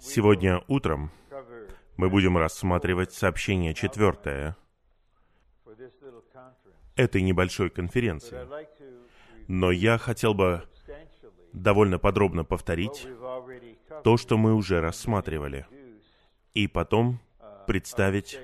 [0.00, 1.10] Сегодня утром
[1.96, 4.56] мы будем рассматривать сообщение четвертое
[6.94, 8.46] этой небольшой конференции.
[9.48, 10.62] Но я хотел бы
[11.52, 13.06] довольно подробно повторить
[14.04, 15.66] то, что мы уже рассматривали,
[16.54, 17.20] и потом
[17.66, 18.38] представить,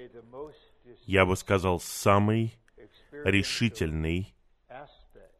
[1.07, 2.55] я бы сказал, самый
[3.25, 4.35] решительный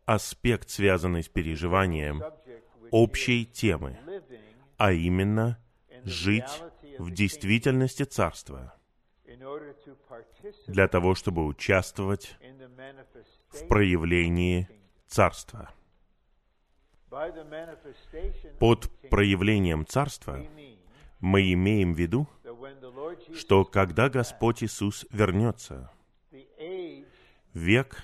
[0.05, 2.23] аспект, связанный с переживанием
[2.91, 3.99] общей темы,
[4.83, 5.61] а именно
[6.03, 6.61] жить
[6.99, 8.75] в действительности Царства,
[10.67, 12.37] для того, чтобы участвовать
[13.51, 14.69] в проявлении
[15.07, 15.71] Царства.
[18.59, 20.45] Под проявлением Царства
[21.21, 22.29] мы имеем в виду,
[23.37, 25.93] что когда Господь Иисус вернется,
[27.55, 28.03] век,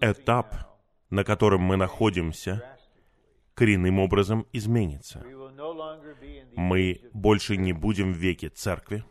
[0.00, 0.56] этап,
[1.08, 2.75] на котором мы находимся,
[3.56, 5.24] коренным образом изменится.
[6.54, 9.02] Мы больше не будем в веке церкви,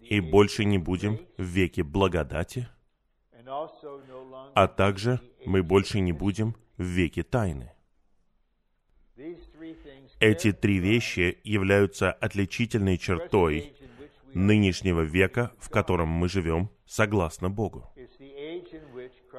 [0.00, 2.68] и больше не будем в веке благодати,
[4.54, 7.72] а также мы больше не будем в веке тайны.
[10.20, 13.74] Эти три вещи являются отличительной чертой
[14.32, 17.92] нынешнего века, в котором мы живем, согласно Богу.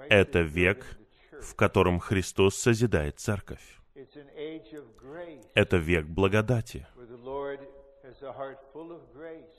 [0.10, 1.00] Это век,
[1.42, 3.80] в котором Христос созидает церковь.
[5.54, 6.88] Это век благодати,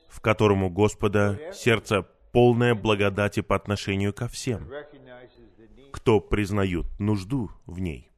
[0.09, 4.71] в котором у Господа сердце полное благодати по отношению ко всем,
[5.93, 8.11] кто признают нужду в ней.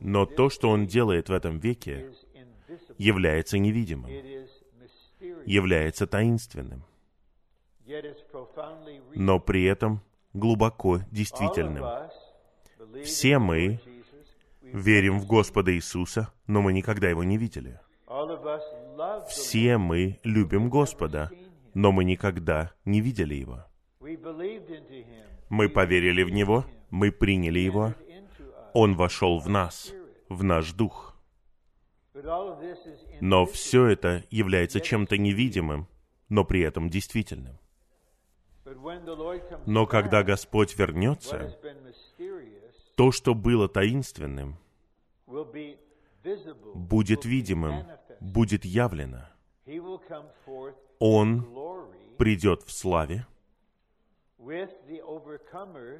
[0.00, 2.12] Но то, что Он делает в этом веке,
[2.98, 4.10] является невидимым,
[5.46, 6.84] является таинственным,
[9.14, 10.02] но при этом
[10.36, 11.84] глубоко действительным.
[13.04, 13.80] Все мы
[14.62, 17.80] верим в Господа Иисуса, но мы никогда Его не видели.
[19.28, 21.30] Все мы любим Господа,
[21.74, 23.64] но мы никогда не видели Его.
[25.48, 27.94] Мы поверили в Него, мы приняли Его,
[28.72, 29.92] Он вошел в нас,
[30.28, 31.16] в наш дух.
[33.20, 35.86] Но все это является чем-то невидимым,
[36.28, 37.58] но при этом действительным.
[39.66, 41.56] Но когда Господь вернется,
[42.96, 44.56] то, что было таинственным,
[46.74, 47.86] будет видимым,
[48.20, 49.28] будет явлено.
[50.98, 51.46] Он
[52.18, 53.26] придет в славе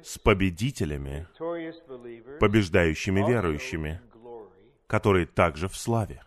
[0.03, 1.27] с победителями,
[2.39, 4.01] побеждающими верующими,
[4.87, 6.21] которые также в славе.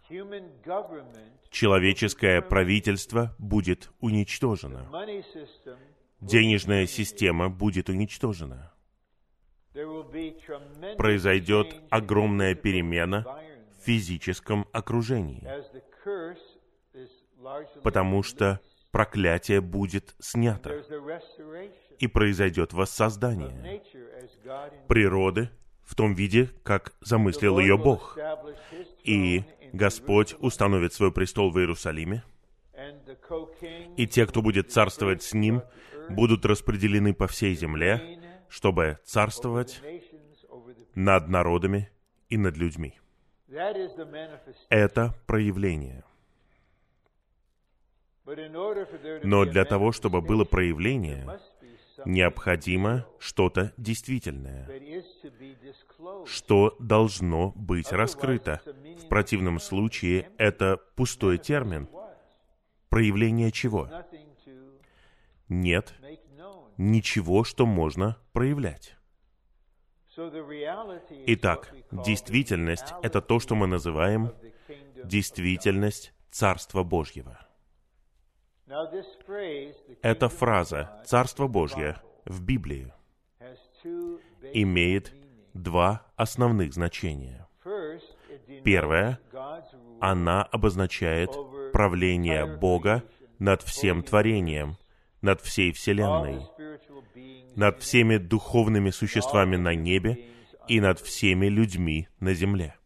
[1.51, 4.89] Человеческое правительство будет уничтожено.
[6.20, 8.72] Денежная система будет уничтожена.
[10.97, 13.25] Произойдет огромная перемена
[13.78, 15.47] в физическом окружении,
[17.82, 18.60] потому что
[18.91, 20.82] проклятие будет снято,
[21.98, 23.82] и произойдет воссоздание
[24.88, 25.50] природы
[25.82, 28.19] в том виде, как замыслил ее Бог.
[29.04, 32.25] И Господь установит свой престол в Иерусалиме,
[33.97, 35.62] и те, кто будет царствовать с Ним,
[36.10, 39.81] будут распределены по всей земле, чтобы царствовать
[40.94, 41.91] над народами
[42.28, 42.94] и над людьми.
[44.69, 46.04] Это проявление.
[49.25, 51.26] Но для того, чтобы было проявление,
[52.04, 54.69] необходимо что-то действительное,
[56.27, 58.60] что должно быть раскрыто.
[59.03, 61.88] В противном случае это пустой термин.
[62.88, 63.88] Проявление чего?
[65.50, 65.94] Нет
[66.78, 68.97] ничего, что можно проявлять.
[71.27, 74.33] Итак, действительность— это то, что мы называем
[75.05, 77.39] действительность Царства Божьего.
[80.03, 82.93] Эта фраза «Царство Божье» в Библии
[84.55, 85.12] имеет
[85.53, 87.47] два основных значения.
[88.65, 89.21] Первое,
[90.01, 91.30] она обозначает
[91.72, 93.03] правление Бога
[93.39, 94.77] над всем творением,
[95.22, 96.47] над всей Вселенной,
[97.57, 100.27] над всеми духовными существами на небе
[100.69, 102.77] и над всеми людьми на земле.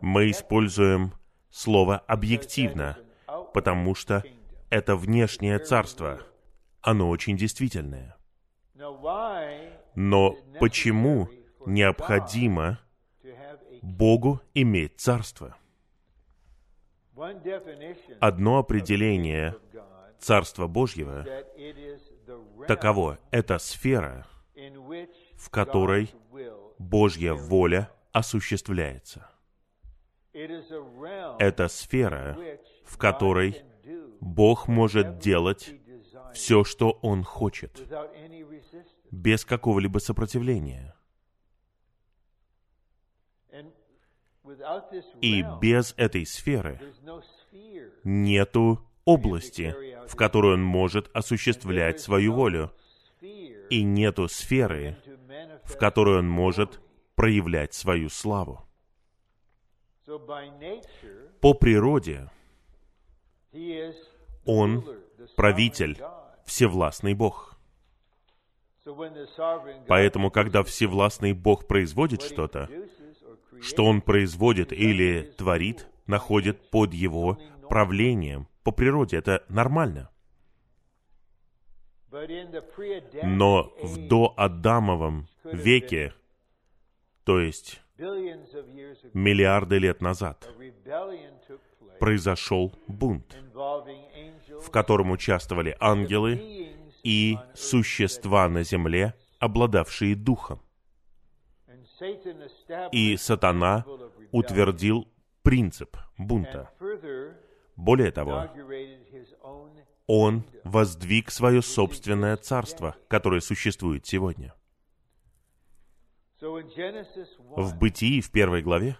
[0.00, 1.14] Мы используем
[1.50, 2.98] слово «объективно»,
[3.54, 4.24] потому что
[4.68, 6.20] это внешнее царство.
[6.80, 8.16] Оно очень действительное.
[9.94, 11.28] Но почему
[11.66, 12.80] необходимо
[13.82, 15.56] Богу иметь царство?
[18.20, 19.56] Одно определение
[20.20, 21.26] Царства Божьего
[22.66, 23.18] таково.
[23.30, 24.26] Это сфера,
[25.36, 26.12] в которой
[26.78, 29.30] Божья воля осуществляется.
[30.32, 32.38] Это сфера,
[32.84, 33.62] в которой
[34.20, 35.74] Бог может делать
[36.34, 37.82] все, что Он хочет,
[39.10, 40.94] без какого-либо сопротивления.
[45.20, 46.80] И без этой сферы
[48.04, 49.74] нету области,
[50.10, 52.72] в которой он может осуществлять свою волю.
[53.70, 54.96] И нету сферы,
[55.62, 56.80] в которой он может
[57.14, 58.66] проявлять свою славу.
[61.40, 62.28] По природе
[64.44, 64.84] он
[65.36, 65.96] правитель,
[66.44, 67.56] всевластный Бог.
[69.86, 72.68] Поэтому, когда всевластный Бог производит что-то,
[73.60, 77.38] что он производит или творит, находит под его
[77.70, 78.48] правлением.
[78.64, 80.10] По природе это нормально.
[83.22, 86.12] Но в доадамовом веке,
[87.24, 87.80] то есть
[89.14, 90.50] миллиарды лет назад,
[92.00, 96.74] произошел бунт, в котором участвовали ангелы
[97.04, 100.60] и существа на земле, обладавшие духом.
[102.90, 103.84] И сатана
[104.32, 105.06] утвердил
[105.42, 106.70] принцип бунта.
[107.80, 108.46] Более того,
[110.06, 114.54] он воздвиг свое собственное царство, которое существует сегодня.
[116.40, 118.98] В Бытии, в первой главе,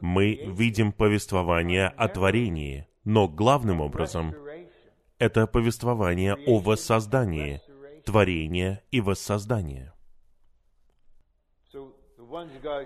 [0.00, 4.32] мы видим повествование о творении, но главным образом
[5.18, 7.60] это повествование о воссоздании,
[8.04, 9.92] творения и воссоздания.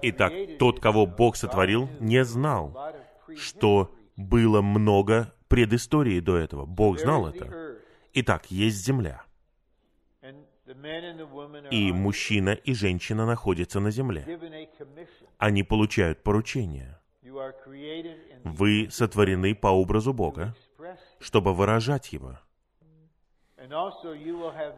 [0.01, 2.75] Итак, тот, кого Бог сотворил, не знал,
[3.37, 6.67] что было много предыстории до этого.
[6.67, 7.79] Бог знал это.
[8.13, 9.25] Итак, есть земля.
[11.71, 14.27] И мужчина и женщина находятся на земле.
[15.39, 16.99] Они получают поручение.
[18.45, 20.55] Вы сотворены по образу Бога,
[21.19, 22.39] чтобы выражать Его.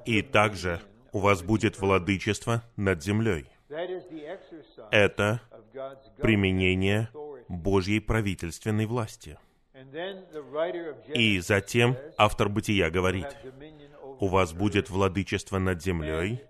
[0.04, 0.80] И также
[1.12, 3.46] у вас будет владычество над землей.
[4.90, 5.40] Это
[6.18, 7.08] применение
[7.48, 9.38] Божьей правительственной власти.
[11.14, 13.26] И затем автор Бытия говорит,
[14.20, 16.42] у вас будет владычество над землей,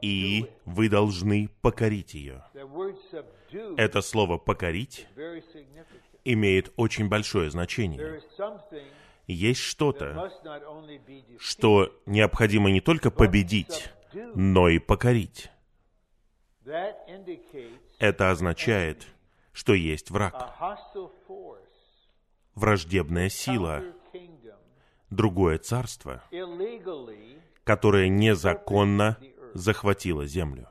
[0.00, 2.44] и вы должны покорить ее.
[3.76, 5.06] Это слово «покорить»
[6.24, 8.22] имеет очень большое значение.
[9.26, 10.30] Есть что-то,
[11.38, 13.90] что необходимо не только победить,
[14.34, 15.50] но и покорить.
[17.98, 19.06] Это означает,
[19.54, 20.34] что есть враг,
[22.54, 23.82] враждебная сила,
[25.10, 26.22] другое царство,
[27.62, 29.16] которое незаконно
[29.54, 30.68] захватило землю.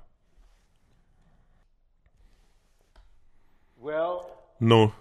[4.60, 4.92] Ну,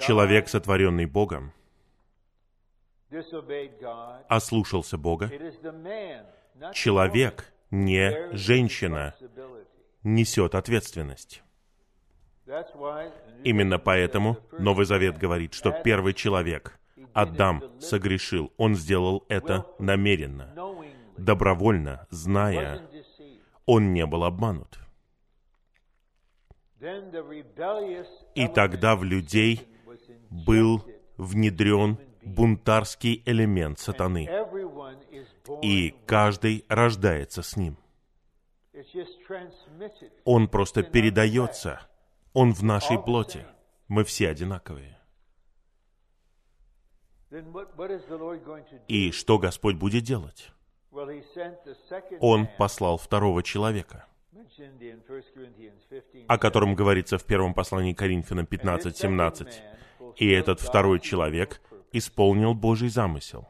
[0.00, 1.52] человек, сотворенный Богом,
[4.28, 5.30] ослушался Бога.
[6.72, 9.14] Человек, не женщина,
[10.04, 11.42] несет ответственность.
[13.44, 16.78] Именно поэтому Новый Завет говорит, что первый человек,
[17.12, 18.52] Адам, согрешил.
[18.56, 20.54] Он сделал это намеренно,
[21.16, 22.82] добровольно, зная,
[23.64, 24.78] он не был обманут.
[28.34, 29.66] И тогда в людей
[30.30, 30.84] был
[31.16, 34.28] внедрен бунтарский элемент сатаны.
[35.62, 37.76] И каждый рождается с ним.
[40.24, 41.80] Он просто передается.
[42.38, 43.46] Он в нашей плоти.
[43.88, 44.98] Мы все одинаковые.
[48.88, 50.50] И что Господь будет делать?
[52.20, 54.04] Он послал второго человека,
[56.28, 59.54] о котором говорится в первом послании Коринфянам 15-17.
[60.16, 61.62] И этот второй человек
[61.92, 63.48] исполнил Божий замысел,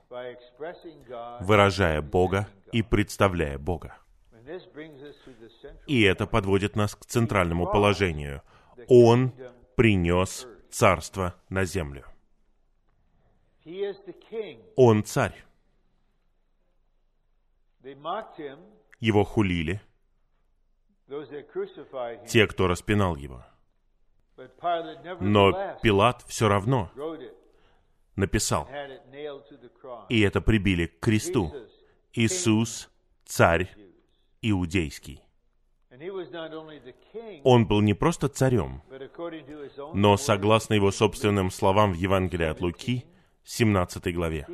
[1.40, 3.96] выражая Бога и представляя Бога.
[5.88, 8.42] И это подводит нас к центральному положению.
[8.88, 9.32] Он
[9.76, 12.04] принес царство на землю.
[14.76, 15.44] Он царь.
[19.00, 19.80] Его хулили,
[22.26, 23.44] те, кто распинал его.
[25.20, 26.90] Но Пилат все равно
[28.16, 28.68] написал,
[30.08, 31.52] и это прибили к кресту.
[32.12, 32.90] Иисус,
[33.24, 33.70] царь
[34.42, 35.25] иудейский.
[37.44, 38.82] Он был не просто царем,
[39.94, 43.06] но, согласно его собственным словам в Евангелии от Луки,
[43.44, 44.46] 17 главе.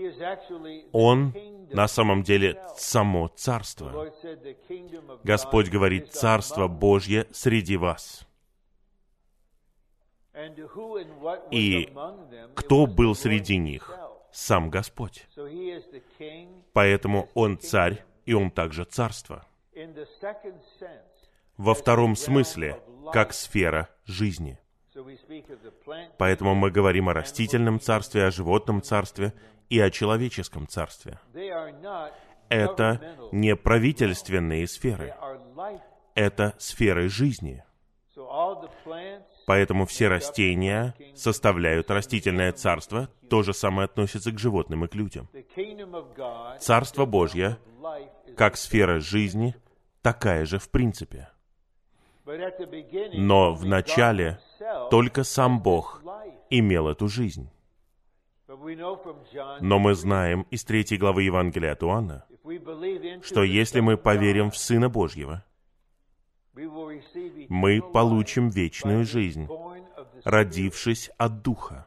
[0.92, 1.34] Он
[1.70, 4.12] на самом деле само царство.
[5.25, 8.26] Господь говорит, царство Божье среди вас.
[11.50, 11.92] И
[12.54, 13.90] кто был среди них?
[14.30, 15.26] Сам Господь.
[16.72, 19.44] Поэтому Он царь, и Он также царство.
[21.62, 22.81] Во втором смысле,
[23.12, 24.59] как сфера жизни.
[26.19, 29.33] Поэтому мы говорим о растительном царстве, о животном царстве
[29.71, 31.21] и о человеческом царстве.
[32.49, 33.00] Это
[33.31, 35.14] не правительственные сферы.
[36.16, 37.62] Это сферы жизни.
[39.47, 45.28] Поэтому все растения составляют растительное царство, то же самое относится к животным и к людям.
[46.59, 47.57] Царство Божье,
[48.37, 49.54] как сфера жизни,
[50.02, 51.32] такая же в принципе.
[52.25, 54.38] Но в начале
[54.91, 56.02] только сам Бог
[56.50, 57.50] имел эту жизнь.
[59.61, 62.26] Но мы знаем из третьей главы Евангелия от Иоанна,
[63.23, 65.45] что если мы поверим в Сына Божьего,
[67.49, 69.49] мы получим вечную жизнь,
[70.25, 71.87] родившись от Духа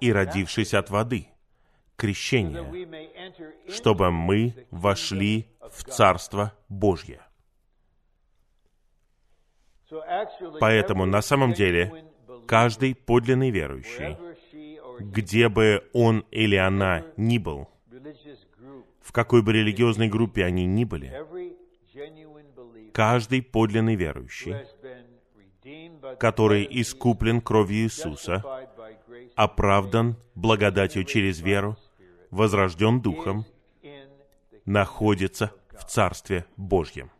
[0.00, 1.28] и родившись от воды,
[1.96, 2.64] крещение,
[3.68, 7.20] чтобы мы вошли в Царство Божье.
[10.60, 12.04] Поэтому на самом деле
[12.46, 14.16] каждый подлинный верующий,
[14.98, 17.68] где бы он или она ни был,
[19.00, 21.12] в какой бы религиозной группе они ни были,
[22.92, 24.54] каждый подлинный верующий,
[26.18, 28.42] который искуплен кровью Иисуса,
[29.34, 31.76] оправдан благодатью через веру,
[32.30, 33.46] возрожден Духом,
[34.64, 37.10] находится в Царстве Божьем.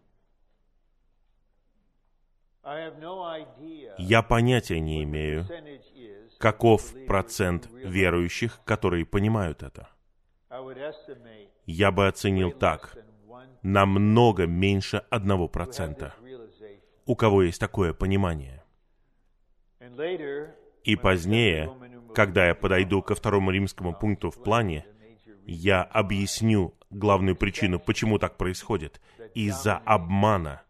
[3.99, 5.47] Я понятия не имею,
[6.39, 9.89] каков процент верующих, которые понимают это.
[11.67, 12.97] Я бы оценил так,
[13.63, 16.15] намного меньше одного процента,
[17.07, 18.63] у кого есть такое понимание.
[20.85, 21.73] И позднее,
[22.15, 24.87] когда я подойду ко второму римскому пункту в плане,
[25.47, 29.01] я объясню главную причину, почему так происходит.
[29.35, 30.63] Из-за обмана,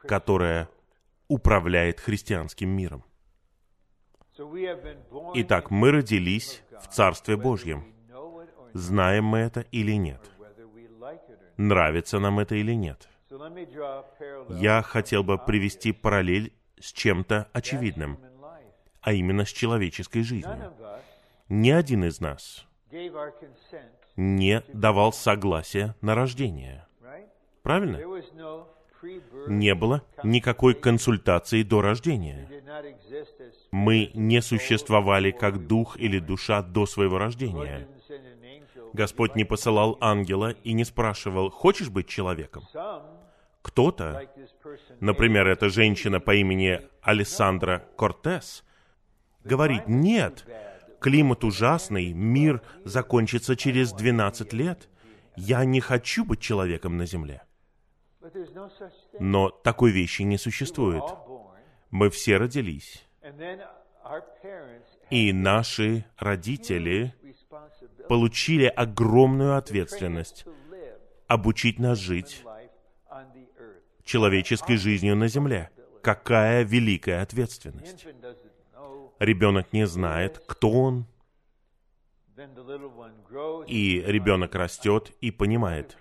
[0.00, 0.68] которая
[1.28, 3.04] управляет христианским миром.
[5.34, 7.94] Итак, мы родились в Царстве Божьем.
[8.72, 10.20] Знаем мы это или нет?
[11.56, 13.08] Нравится нам это или нет?
[14.48, 18.18] Я хотел бы привести параллель с чем-то очевидным,
[19.00, 20.72] а именно с человеческой жизнью.
[21.48, 22.66] Ни один из нас
[24.16, 26.86] не давал согласия на рождение.
[27.62, 27.98] Правильно?
[29.46, 32.48] Не было никакой консультации до рождения.
[33.70, 37.88] Мы не существовали как дух или душа до своего рождения.
[38.92, 42.64] Господь не посылал ангела и не спрашивал, хочешь быть человеком?
[43.62, 44.28] Кто-то,
[45.00, 48.64] например, эта женщина по имени Алессандра Кортес,
[49.44, 50.46] говорит, нет,
[51.00, 54.88] климат ужасный, мир закончится через 12 лет.
[55.36, 57.42] Я не хочу быть человеком на земле.
[59.20, 61.04] Но такой вещи не существует.
[61.90, 63.04] Мы все родились.
[65.10, 67.14] И наши родители
[68.08, 70.46] получили огромную ответственность
[71.28, 72.42] обучить нас жить
[74.04, 75.70] человеческой жизнью на земле.
[76.02, 78.06] Какая великая ответственность.
[79.18, 81.06] Ребенок не знает, кто он.
[83.66, 85.96] И ребенок растет и понимает,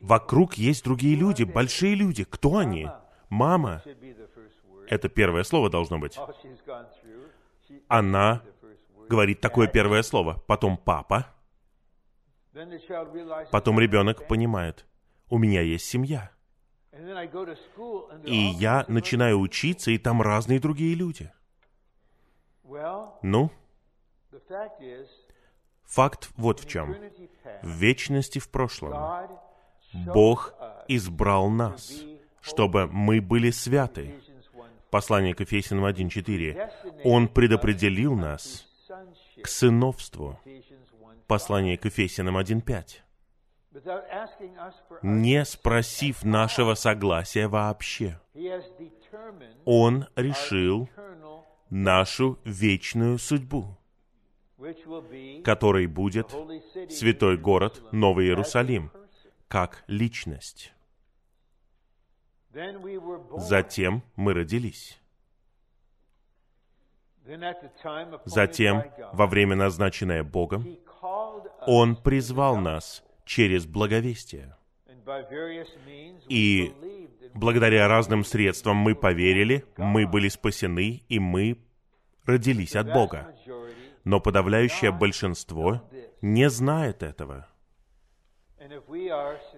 [0.00, 2.24] Вокруг есть другие люди, большие люди.
[2.24, 2.88] Кто они?
[3.28, 3.82] Мама.
[4.88, 6.18] Это первое слово должно быть.
[7.88, 8.42] Она
[9.08, 10.42] говорит такое первое слово.
[10.46, 11.26] Потом папа.
[13.52, 14.86] Потом ребенок понимает,
[15.28, 16.30] у меня есть семья.
[18.24, 21.32] И я начинаю учиться, и там разные другие люди.
[23.22, 23.50] Ну,
[25.84, 26.96] факт вот в чем.
[27.62, 28.92] В вечности в прошлом
[29.92, 30.54] Бог
[30.88, 31.92] избрал нас,
[32.40, 34.14] чтобы мы были святы.
[34.90, 36.70] Послание к Ефесянам 1.4.
[37.04, 38.66] Он предопределил нас
[39.42, 40.38] к сыновству.
[41.26, 43.00] Послание к Ефесянам 1.5.
[45.02, 48.20] Не спросив нашего согласия вообще.
[49.64, 50.88] Он решил
[51.70, 53.78] нашу вечную судьбу,
[55.44, 56.34] которой будет
[56.90, 58.90] святой город Новый Иерусалим,
[59.50, 60.72] как личность.
[63.36, 64.98] Затем мы родились.
[68.24, 70.78] Затем, во время, назначенное Богом,
[71.66, 74.56] Он призвал нас через благовестие.
[76.28, 76.72] И
[77.34, 81.58] благодаря разным средствам мы поверили, мы были спасены, и мы
[82.24, 83.34] родились от Бога.
[84.04, 85.82] Но подавляющее большинство
[86.22, 87.49] не знает этого.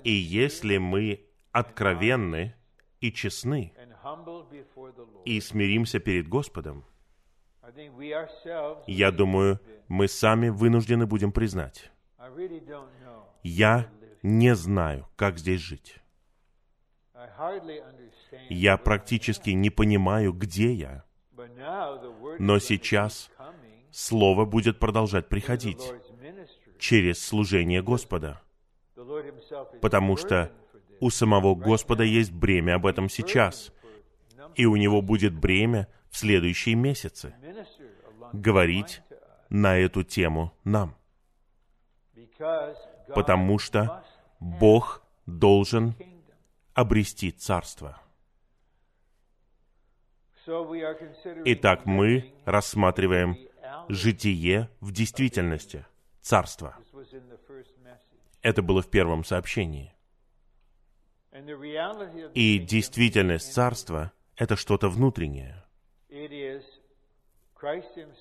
[0.05, 2.55] И если мы откровенны
[3.01, 3.75] и честны,
[5.25, 6.85] и смиримся перед Господом,
[8.87, 11.91] я думаю, мы сами вынуждены будем признать.
[13.43, 13.91] Я
[14.23, 15.97] не знаю, как здесь жить.
[18.49, 21.05] Я практически не понимаю, где я.
[22.39, 23.31] Но сейчас
[23.91, 25.93] Слово будет продолжать приходить
[26.79, 28.41] через служение Господа,
[29.81, 30.51] потому что
[31.01, 33.73] у самого Господа есть бремя об этом сейчас,
[34.55, 37.35] и у Него будет бремя в следующие месяцы
[38.33, 39.03] говорить
[39.49, 40.97] на эту тему нам.
[43.15, 44.05] Потому что
[44.41, 45.95] Бог должен
[46.75, 48.01] обрести царство.
[51.45, 53.37] Итак, мы рассматриваем
[53.89, 55.87] житие в действительности,
[56.21, 56.77] царство.
[58.43, 59.95] Это было в первом сообщении.
[62.35, 65.65] И действительность царства— это что-то внутреннее.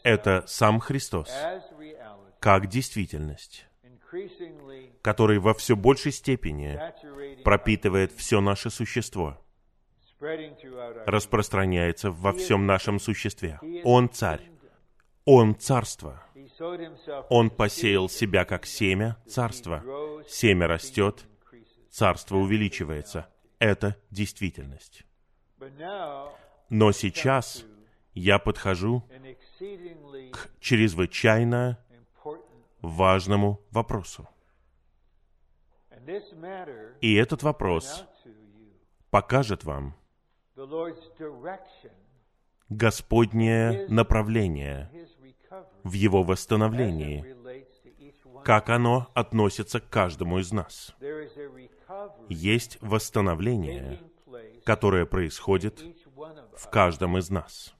[0.03, 1.29] Это сам Христос,
[2.39, 3.65] как действительность,
[5.01, 6.79] который во все большей степени
[7.43, 9.41] пропитывает все наше существо,
[10.19, 13.59] распространяется во всем нашем существе.
[13.83, 14.49] Он царь,
[15.25, 16.23] Он царство.
[17.29, 19.83] Он посеял себя как семя царства.
[20.27, 21.25] Семя растет,
[21.89, 23.27] царство увеличивается.
[23.59, 25.03] Это действительность.
[26.69, 27.65] Но сейчас
[28.13, 29.03] я подхожу
[30.31, 31.77] к чрезвычайно
[32.81, 34.27] важному вопросу.
[37.01, 38.05] И этот вопрос
[39.09, 39.95] покажет вам
[42.69, 44.89] Господнее направление
[45.83, 47.25] в Его восстановлении,
[48.43, 50.95] как оно относится к каждому из нас.
[52.29, 53.99] Есть восстановление,
[54.65, 55.83] которое происходит
[56.55, 57.73] в каждом из нас.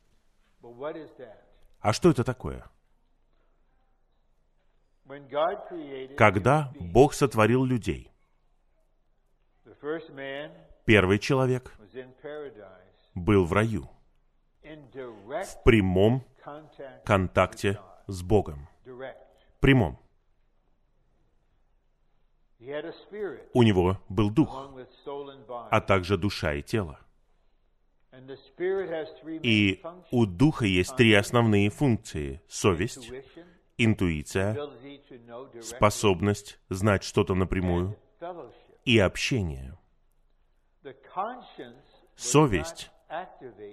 [1.79, 2.65] А что это такое?
[6.17, 8.11] Когда Бог сотворил людей,
[10.85, 11.77] первый человек
[13.15, 13.89] был в раю,
[14.63, 16.23] в прямом
[17.05, 18.67] контакте с Богом.
[19.59, 19.99] Прямом.
[23.53, 24.69] У него был дух,
[25.47, 26.99] а также душа и тело.
[29.41, 32.41] И у духа есть три основные функции.
[32.47, 33.11] Совесть,
[33.77, 34.57] интуиция,
[35.61, 37.97] способность знать что-то напрямую
[38.85, 39.77] и общение.
[42.15, 42.91] Совесть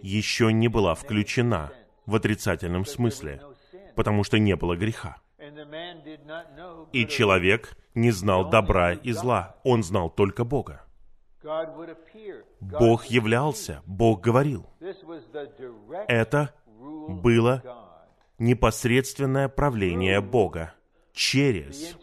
[0.03, 1.73] еще не была включена
[2.09, 3.43] в отрицательном смысле,
[3.95, 5.19] потому что не было греха.
[6.93, 10.81] И человек не знал добра и зла, он знал только Бога.
[12.61, 14.67] Бог являлся, Бог говорил.
[16.09, 16.55] Это
[17.09, 17.63] было
[18.39, 20.73] непосредственное правление Бога
[21.13, 21.95] через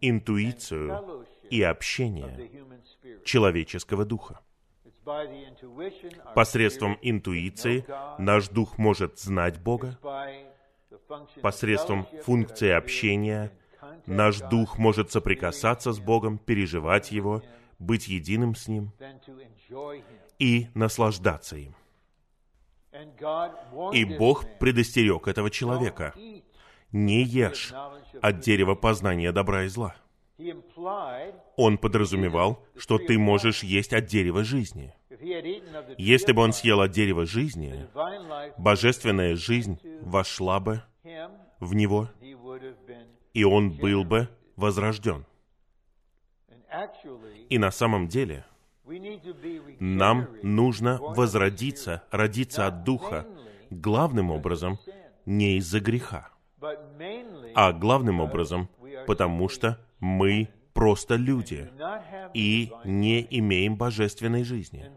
[0.00, 2.50] интуицию и общение
[3.24, 4.40] человеческого духа.
[6.34, 7.84] Посредством интуиции
[8.18, 9.98] наш дух может знать Бога.
[11.42, 13.52] Посредством функции общения
[14.06, 17.42] наш дух может соприкасаться с Богом, переживать Его,
[17.78, 18.92] быть единым с Ним
[20.38, 21.74] и наслаждаться им.
[23.92, 26.14] И Бог предостерег этого человека.
[26.92, 27.72] Не ешь
[28.20, 29.96] от дерева познания добра и зла.
[31.56, 34.94] Он подразумевал, что ты можешь есть от дерева жизни.
[35.98, 37.86] Если бы он съел от дерева жизни,
[38.58, 40.82] божественная жизнь вошла бы
[41.60, 42.08] в него,
[43.34, 45.24] и он был бы возрожден.
[47.48, 48.44] И на самом деле,
[49.78, 53.26] нам нужно возродиться, родиться от Духа,
[53.70, 54.78] главным образом
[55.24, 56.30] не из-за греха,
[57.54, 58.68] а главным образом,
[59.06, 61.70] потому что мы просто люди
[62.34, 64.90] и не имеем божественной жизни.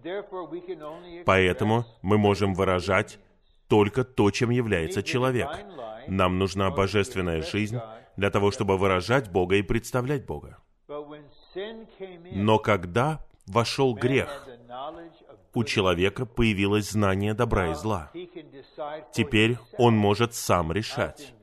[1.26, 3.20] Поэтому мы можем выражать
[3.68, 5.50] только то, чем является человек.
[6.08, 7.80] Нам нужна божественная жизнь
[8.18, 10.58] для того, чтобы выражать Бога и представлять Бога.
[12.32, 14.48] Но когда вошел грех,
[15.54, 18.12] у человека появилось знание добра и зла.
[19.14, 21.34] Теперь он может сам решать.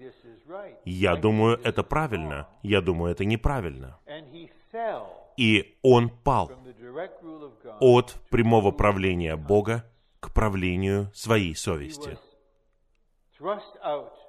[0.85, 2.49] Я думаю, это правильно.
[2.63, 3.99] Я думаю, это неправильно.
[5.37, 6.51] И он пал
[7.81, 9.85] от прямого правления Бога
[10.21, 12.19] к правлению своей совести.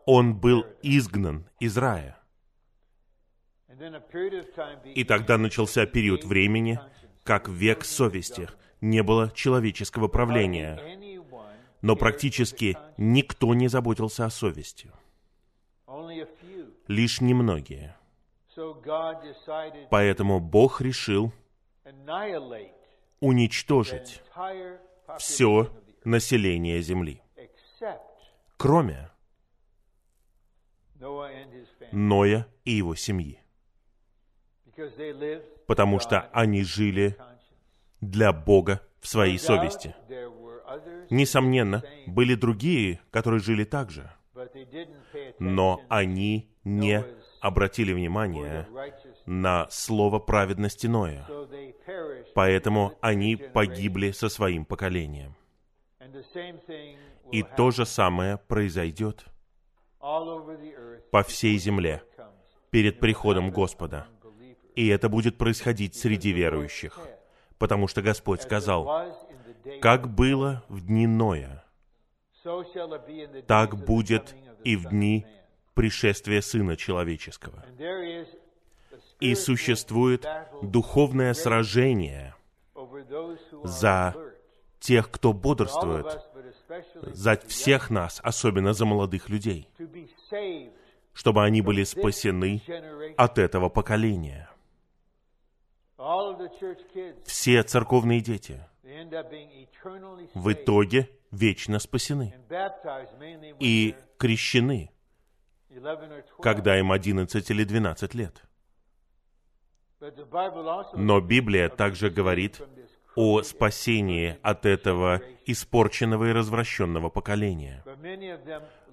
[0.06, 2.18] Он был изгнан из рая.
[4.96, 6.80] И тогда начался период времени,
[7.24, 8.50] как век совести.
[8.82, 10.80] Не было человеческого правления.
[11.82, 14.92] Но практически никто не заботился о совести.
[16.88, 17.96] Лишь немногие.
[19.90, 21.34] Поэтому Бог решил
[23.20, 24.22] уничтожить
[25.18, 25.72] все
[26.04, 27.22] население Земли,
[28.58, 29.10] кроме
[31.92, 33.40] Ноя и его семьи,
[35.68, 37.18] потому что они жили
[38.02, 39.96] для Бога в своей совести.
[41.10, 44.12] Несомненно, были другие, которые жили так же,
[45.40, 47.04] но они не
[47.42, 48.68] обратили внимание
[49.26, 51.28] на слово праведности Ноя.
[52.34, 55.36] Поэтому они погибли со своим поколением.
[57.32, 59.26] И то же самое произойдет
[60.00, 62.04] по всей земле
[62.70, 64.08] перед приходом Господа.
[64.76, 67.00] И это будет происходить среди верующих.
[67.58, 69.14] Потому что Господь сказал,
[69.82, 71.64] как было в дни Ноя,
[73.48, 75.26] так будет и в дни
[75.74, 77.66] пришествия Сына Человеческого.
[79.20, 80.26] И существует
[80.62, 82.36] духовное сражение
[83.64, 84.16] за
[84.80, 86.20] тех, кто бодрствует,
[87.04, 89.70] за всех нас, особенно за молодых людей,
[91.14, 92.62] чтобы они были спасены
[93.18, 94.50] от этого поколения.
[97.26, 98.60] Все церковные дети
[100.34, 102.36] в итоге вечно спасены
[103.60, 104.92] и крещены,
[106.42, 108.44] когда им 11 или 12 лет.
[110.94, 112.62] Но Библия также говорит
[113.16, 117.84] о спасении от этого испорченного и развращенного поколения.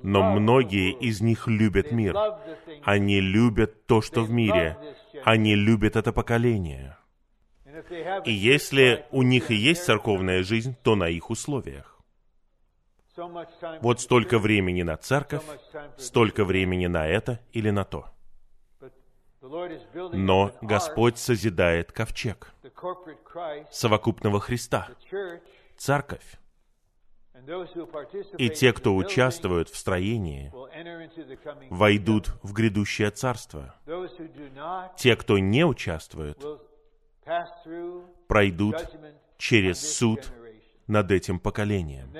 [0.02, 2.16] Но многие из них любят мир.
[2.84, 4.76] Они любят то, что в мире.
[5.24, 6.96] Они любят это поколение.
[8.24, 11.99] И если у них и есть церковная жизнь, то на их условиях.
[13.82, 15.42] Вот столько времени на церковь,
[15.96, 18.06] столько времени на это или на то.
[20.12, 22.52] Но Господь созидает ковчег
[23.70, 24.88] совокупного Христа,
[25.76, 26.38] церковь.
[28.36, 30.52] И те, кто участвуют в строении,
[31.70, 33.74] войдут в грядущее царство.
[34.96, 36.38] Те, кто не участвует,
[38.28, 38.76] пройдут
[39.38, 40.32] через суд
[40.90, 42.10] над этим поколением.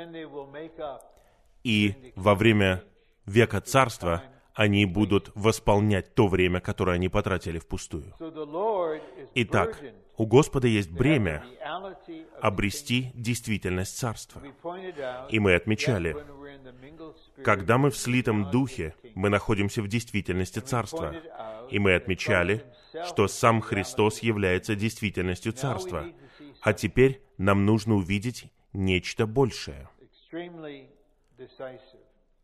[1.63, 2.83] И во время
[3.27, 4.23] века царства
[4.55, 8.15] они будут восполнять то время, которое они потратили впустую.
[9.35, 9.81] Итак,
[10.17, 11.45] у Господа есть бремя
[12.43, 14.43] обрести действительность Царства.
[15.31, 16.17] И мы отмечали,
[17.43, 21.15] когда мы в слитом духе, мы находимся в действительности Царства.
[21.71, 22.63] И мы отмечали,
[23.07, 26.05] что сам Христос является действительностью Царства.
[26.61, 29.89] А теперь нам нужно увидеть нечто большее.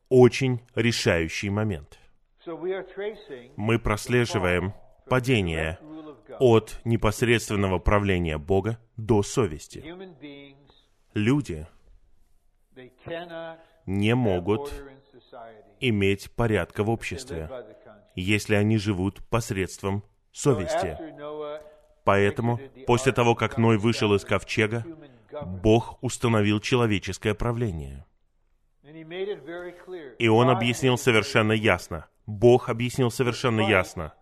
[0.09, 1.99] Очень решающий момент.
[3.57, 4.75] Мы прослеживаем
[5.09, 5.79] падение
[6.39, 9.85] от непосредственного правления Бога до совести.
[11.15, 11.67] Люди
[13.87, 14.73] не могут
[15.81, 17.51] иметь порядка в обществе,
[18.15, 20.99] если они живут посредством совести.
[22.05, 24.85] Поэтому, после того, как Ной вышел из ковчега,
[25.42, 28.05] Бог установил человеческое правление.
[30.18, 32.07] И он объяснил совершенно ясно.
[32.27, 34.14] Бог объяснил совершенно ясно.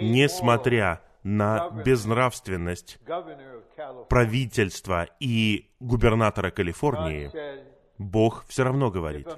[0.00, 2.98] Несмотря на безнравственность
[4.08, 7.30] правительства и губернатора Калифорнии,
[7.98, 9.28] Бог все равно говорит,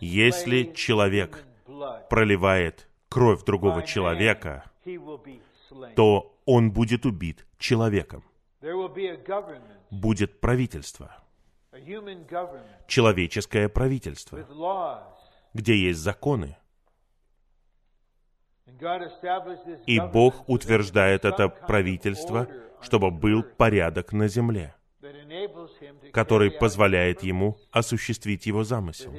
[0.00, 1.44] если человек
[2.08, 4.64] проливает кровь другого человека,
[5.96, 8.24] то он будет убит человеком.
[9.90, 11.16] Будет правительство,
[12.86, 14.46] человеческое правительство,
[15.54, 16.56] где есть законы,
[19.86, 22.48] и Бог утверждает это правительство,
[22.80, 24.74] чтобы был порядок на земле,
[26.12, 29.14] который позволяет ему осуществить его замысел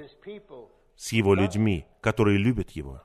[0.96, 3.02] с его людьми, которые любят его.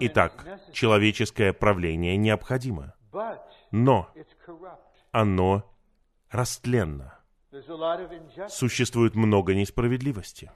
[0.00, 2.94] Итак, человеческое правление необходимо,
[3.70, 4.08] но
[5.10, 5.70] оно
[6.30, 7.18] растленно.
[8.48, 10.50] Существует много несправедливости.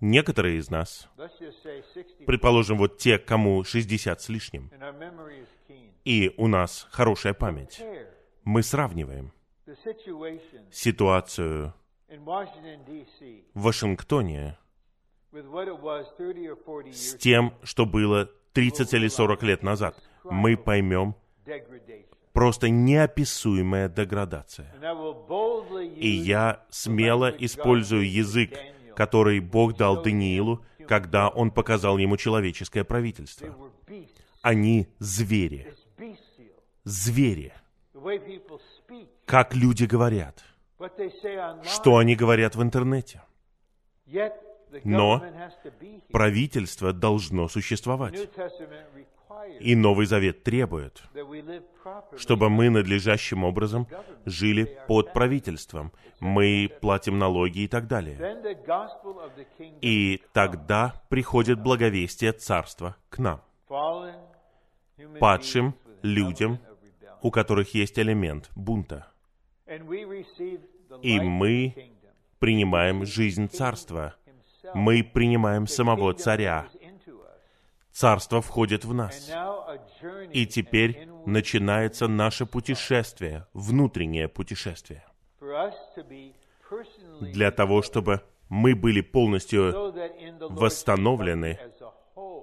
[0.00, 4.70] Некоторые из нас, let's just say 60, предположим, вот те, кому 60 с лишним,
[6.04, 7.82] и у нас хорошая память,
[8.44, 9.32] мы сравниваем
[10.70, 11.74] ситуацию
[13.54, 14.56] в Вашингтоне
[16.92, 21.14] с тем, что было 30 или 40 лет назад, мы поймем
[22.32, 24.72] просто неописуемая деградация.
[25.96, 28.50] И я смело использую язык,
[28.94, 33.54] который Бог дал Даниилу, когда он показал ему человеческое правительство.
[34.42, 35.74] Они звери.
[36.84, 37.52] Звери.
[39.24, 40.44] Как люди говорят.
[41.64, 43.22] Что они говорят в интернете.
[44.84, 45.22] Но.
[46.10, 48.28] Правительство должно существовать.
[49.60, 51.02] И Новый Завет требует,
[52.16, 53.86] чтобы мы надлежащим образом
[54.24, 55.92] жили под правительством.
[56.20, 58.18] Мы платим налоги и так далее.
[59.80, 63.40] И тогда приходит благовестие Царства к нам,
[65.20, 66.58] падшим людям,
[67.22, 69.10] у которых есть элемент бунта.
[71.02, 71.74] И мы
[72.38, 74.14] принимаем жизнь Царства.
[74.74, 76.68] Мы принимаем самого Царя.
[77.92, 79.30] Царство входит в нас.
[80.32, 85.04] И теперь начинается наше путешествие, внутреннее путешествие.
[87.20, 89.92] Для того, чтобы мы были полностью,
[90.48, 91.58] восстановлены,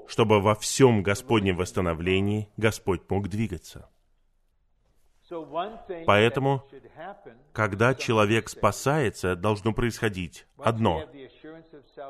[0.07, 3.89] чтобы во всем Господнем восстановлении Господь мог двигаться.
[6.05, 6.63] Поэтому,
[7.53, 11.03] Когда человек спасается, должно происходить одно.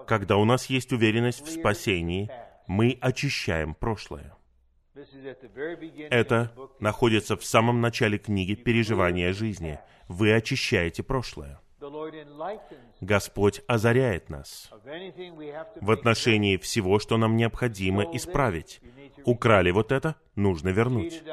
[0.08, 2.30] Когда у нас есть уверенность в спасении,
[2.68, 4.36] мы очищаем прошлое.
[6.10, 9.80] Это находится в самом начале книги «Переживания жизни».
[10.08, 11.60] Вы очищаете прошлое.
[13.02, 14.70] Господь озаряет нас
[15.82, 18.82] в отношении всего, что нам необходимо исправить.
[19.26, 21.24] Украли вот это, нужно вернуть.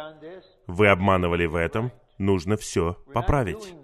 [0.67, 3.75] Вы обманывали в этом, нужно все поправить.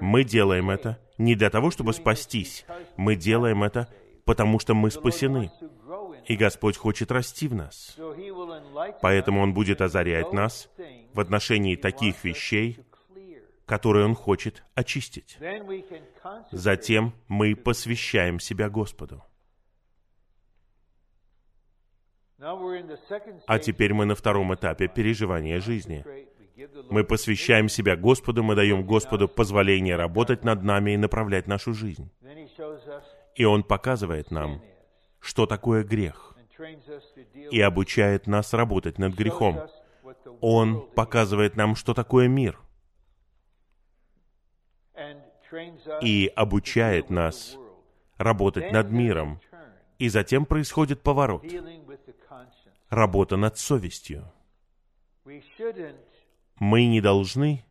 [0.00, 2.64] Мы делаем это не для того, чтобы спастись.
[2.96, 3.88] Мы делаем это,
[4.24, 5.50] потому что мы спасены.
[6.26, 6.36] И.
[6.36, 7.96] Господь хочет расти в нас.
[9.02, 10.70] Поэтому Он будет озарять нас
[11.12, 12.78] в отношении таких вещей,
[13.66, 15.38] которые Он хочет очистить.
[16.52, 19.24] Затем мы посвящаем себя Господу.
[23.46, 26.04] А теперь мы на втором этапе переживания жизни.
[26.90, 32.10] Мы посвящаем себя Господу, мы даем Господу позволение работать над нами и направлять нашу жизнь.
[33.34, 34.62] И Он показывает нам,
[35.20, 36.34] что такое грех,
[37.50, 39.60] и обучает нас работать над грехом.
[40.40, 42.58] Он показывает нам, что такое мир,
[46.02, 47.56] и обучает нас
[48.18, 49.40] работать над миром.
[49.98, 51.44] И затем происходит поворот,
[52.90, 54.30] работа над совестью.
[56.58, 57.64] Мы не должны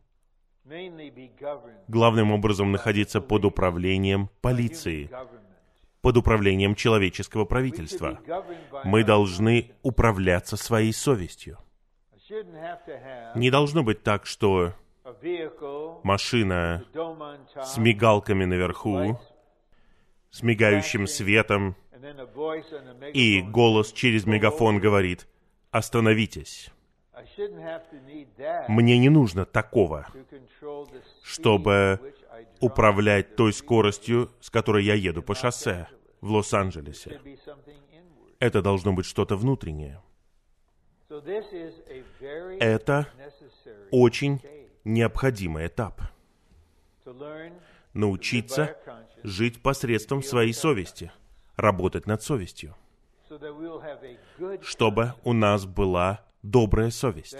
[1.88, 5.10] главным образом находиться под управлением полиции,
[6.00, 8.20] под управлением человеческого правительства.
[8.84, 11.58] Мы должны управляться своей совестью.
[13.34, 14.74] Не должно быть так, что
[16.04, 16.84] машина
[17.56, 19.20] с мигалками наверху,
[20.30, 21.76] с мигающим светом,
[23.12, 25.26] и голос через мегафон говорит
[25.70, 26.70] «Остановитесь».
[28.68, 30.06] Мне не нужно такого,
[31.22, 32.00] чтобы
[32.60, 35.88] управлять той скоростью, с которой я еду по шоссе
[36.20, 37.20] в Лос-Анджелесе.
[38.38, 40.02] Это должно быть что-то внутреннее.
[42.60, 43.08] Это
[43.90, 44.40] очень
[44.84, 46.00] необходимый этап.
[47.92, 48.76] Научиться
[49.22, 51.10] жить посредством своей совести,
[51.56, 52.74] работать над совестью,
[54.62, 57.36] чтобы у нас была добрая совесть,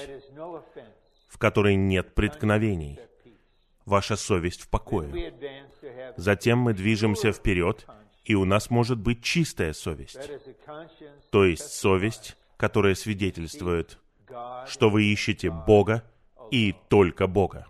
[1.29, 2.99] в которой нет преткновений,
[3.85, 5.35] ваша совесть в покое.
[6.16, 7.87] Затем мы движемся вперед,
[8.25, 10.31] и у нас может быть чистая совесть,
[11.31, 13.99] то есть совесть, которая свидетельствует,
[14.66, 16.05] что вы ищете Бога
[16.51, 17.66] и только Бога.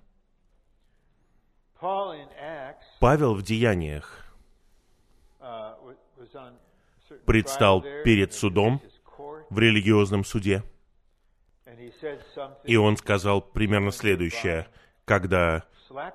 [3.01, 4.20] Павел в Деяниях
[7.31, 8.83] предстал перед судом
[9.51, 10.65] в религиозном суде,
[12.65, 14.67] и он сказал примерно следующее,
[15.05, 15.63] когда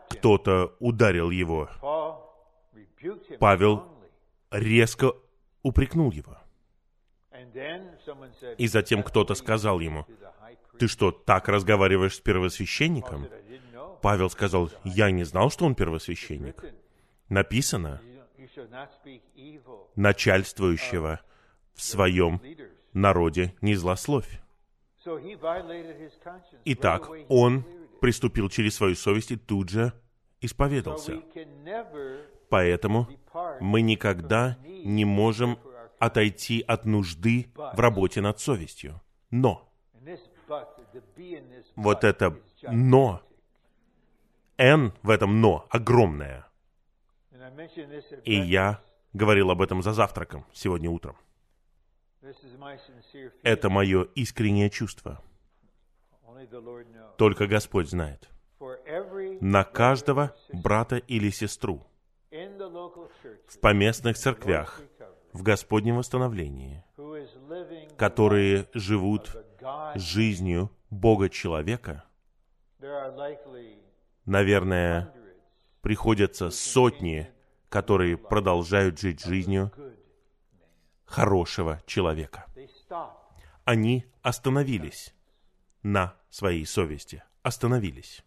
[0.10, 1.70] кто-то ударил его,
[3.40, 3.88] Павел
[4.52, 5.14] резко
[5.64, 6.38] упрекнул его.
[8.58, 12.20] И затем "That's кто-то сказал ему, to the high priest." ты что, так разговариваешь с
[12.20, 13.30] первосвященником?
[14.02, 16.62] Павел сказал, я не знал, что он первосвященник.
[17.30, 18.02] Написано,
[18.58, 21.22] Evil начальствующего
[21.74, 22.42] в своем
[22.94, 24.42] народе не злословь.
[26.66, 27.66] Итак, он
[28.02, 29.94] приступил через свою совесть и тут же
[30.42, 31.22] исповедался.
[32.50, 33.08] Поэтому
[33.60, 35.60] мы никогда не можем
[36.00, 39.02] отойти от нужды в работе над совестью.
[39.32, 39.72] Но
[41.76, 42.38] вот это.
[42.72, 43.22] «но»,
[44.58, 46.48] «н» в этом «но» огромное.
[48.24, 48.82] И я
[49.14, 51.16] говорил об этом за завтраком сегодня утром.
[53.44, 55.22] Это мое искреннее чувство.
[57.18, 58.30] Только Господь знает.
[59.42, 61.86] На каждого брата или сестру
[62.32, 64.82] в поместных церквях
[65.34, 66.84] в Господнем восстановлении,
[67.98, 69.36] которые живут
[69.96, 72.04] жизнью Бога-человека,
[74.26, 75.14] наверное,
[75.82, 77.30] приходятся сотни,
[77.76, 79.70] которые продолжают жить жизнью
[81.04, 82.46] хорошего человека.
[83.66, 85.14] Они остановились
[85.84, 87.22] на своей совести.
[87.44, 88.24] Остановились.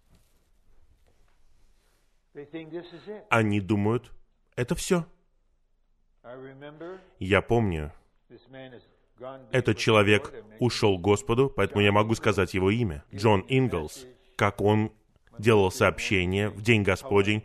[3.31, 4.13] Они думают,
[4.55, 5.07] это все.
[7.19, 7.91] Я помню,
[9.51, 13.03] этот человек ушел к Господу, поэтому я могу сказать его имя.
[13.15, 14.07] Джон Инглс.
[14.37, 14.93] Как он
[15.39, 17.45] делал сообщение в День Господень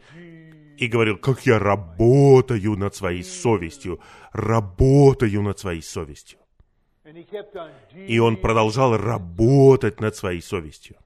[0.83, 4.01] и говорил, как я работаю над своей совестью,
[4.33, 6.39] работаю над своей совестью.
[8.07, 10.97] И он продолжал работать над своей совестью,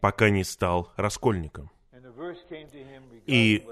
[0.00, 1.70] пока не стал раскольником.
[3.26, 3.64] И.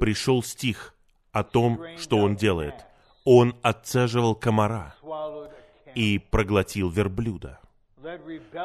[0.00, 0.94] Пришел стих
[1.30, 2.74] о том, что он делает.
[3.24, 4.96] Он отцеживал комара
[5.94, 7.60] и проглотил верблюда.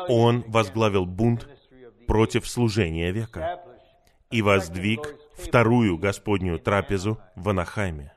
[0.08, 1.47] Он возглавил бунт
[2.08, 3.62] против служения века
[4.32, 8.13] и воздвиг вторую Господнюю трапезу в Анахайме,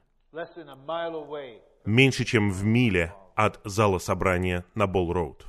[1.85, 5.47] меньше чем в миле от зала собрания на Болл-Роуд.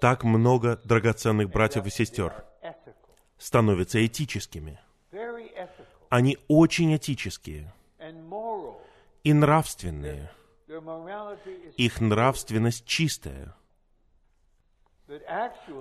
[0.00, 2.44] Так много драгоценных братьев и сестер
[3.38, 4.78] становятся этическими.
[6.08, 7.72] Они очень этические
[9.24, 10.30] и нравственные.
[11.76, 13.54] Их нравственность чистая.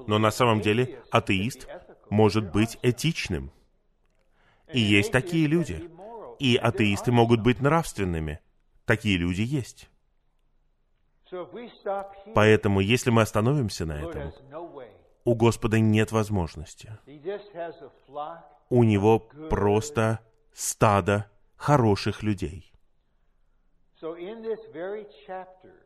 [0.07, 1.67] Но на самом деле атеист.
[2.11, 3.51] Может быть этичным.
[4.71, 5.89] И есть такие люди.
[6.39, 8.39] И атеисты могут быть нравственными.
[8.85, 9.89] Такие люди есть.
[12.35, 14.33] Поэтому, если мы остановимся на этом,
[15.23, 16.97] у Господа нет возможности.
[18.69, 19.19] У Него
[19.49, 20.19] просто
[20.53, 22.73] стадо хороших людей.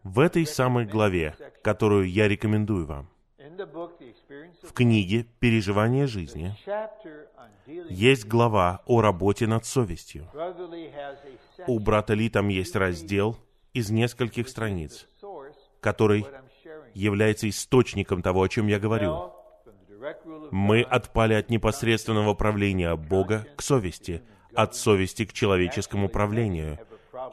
[0.04, 3.10] В этой самой главе, которую я рекомендую вам,
[4.63, 6.56] в книге «Переживание жизни»
[7.89, 10.30] есть глава о работе над совестью.
[11.68, 13.38] У брата Ли там есть раздел
[13.74, 15.08] из нескольких страниц,
[15.80, 16.26] который
[16.94, 19.32] является источником того, о чем я говорю.
[20.52, 24.22] Мы отпали от непосредственного правления Бога к совести,
[24.54, 26.80] от совести к человеческому правлению.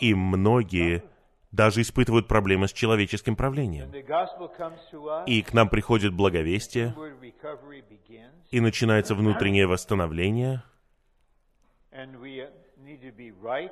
[0.01, 1.05] И многие
[1.53, 3.93] даже испытывают проблемы с человеческим правлением.
[5.27, 6.95] И к нам приходит благовестие,
[8.51, 10.62] и начинается внутреннее восстановление,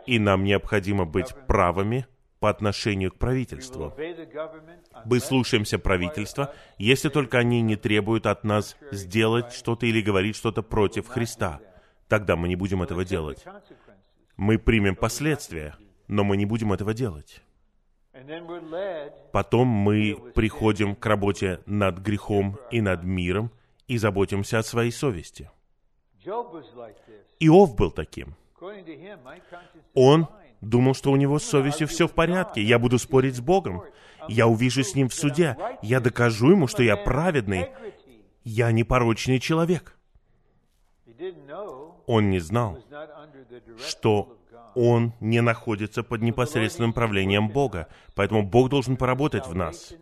[0.07, 2.07] и нам необходимо быть правыми
[2.39, 3.95] по отношению к правительству.
[5.05, 10.63] Мы слушаемся правительства, если только они не требуют от нас сделать что-то или говорить что-то
[10.63, 11.61] против Христа.
[12.09, 13.45] Тогда мы не будем этого делать.
[14.37, 15.77] Мы примем последствия,
[16.09, 17.43] но мы не будем этого делать.
[19.33, 23.51] Потом мы приходим к работе над грехом и над миром
[23.89, 25.51] и заботимся о своей совести.
[27.41, 28.35] Иов был таким.
[29.95, 30.29] Он
[30.61, 32.63] думал, что у него с совестью все в порядке.
[32.63, 33.83] Я буду спорить с Богом.
[34.29, 35.57] Я увижу с ним в суде.
[35.83, 37.71] Я докажу ему, что я праведный.
[38.45, 39.97] Я непорочный человек.
[42.07, 42.79] Он не знал,
[43.79, 44.37] что.
[44.75, 47.89] Он не находится под непосредственным правлением Бога.
[48.15, 49.93] Поэтому Бог должен поработать в нас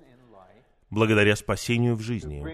[0.91, 2.45] благодаря спасению в жизни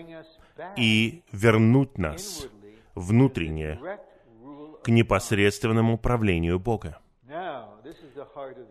[0.76, 2.46] и вернуть нас
[2.94, 3.78] внутренне
[4.82, 6.98] к непосредственному правлению Бога.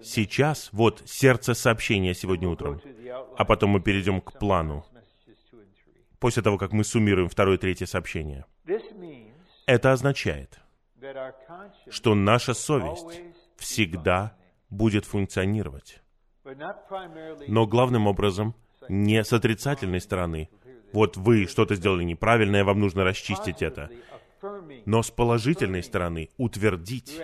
[0.02, 2.82] Сейчас вот сердце сообщения сегодня утром,
[3.38, 4.86] а потом мы перейдем к плану,
[6.20, 8.46] после того, как мы суммируем второе и третье сообщение.
[9.66, 10.60] Это означает,
[11.90, 13.22] что наша совесть
[13.64, 14.36] всегда
[14.70, 16.02] будет функционировать,
[17.48, 18.56] но главным образом
[18.90, 20.50] Не с отрицательной стороны.
[20.92, 23.90] Вот вы что-то сделали неправильное, вам нужно расчистить это.
[24.86, 27.20] Но с положительной стороны утвердить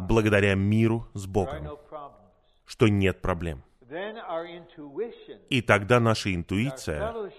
[0.00, 1.78] благодаря миру с Богом,
[2.64, 3.62] что нет проблем.
[5.50, 7.30] И тогда наша интуиция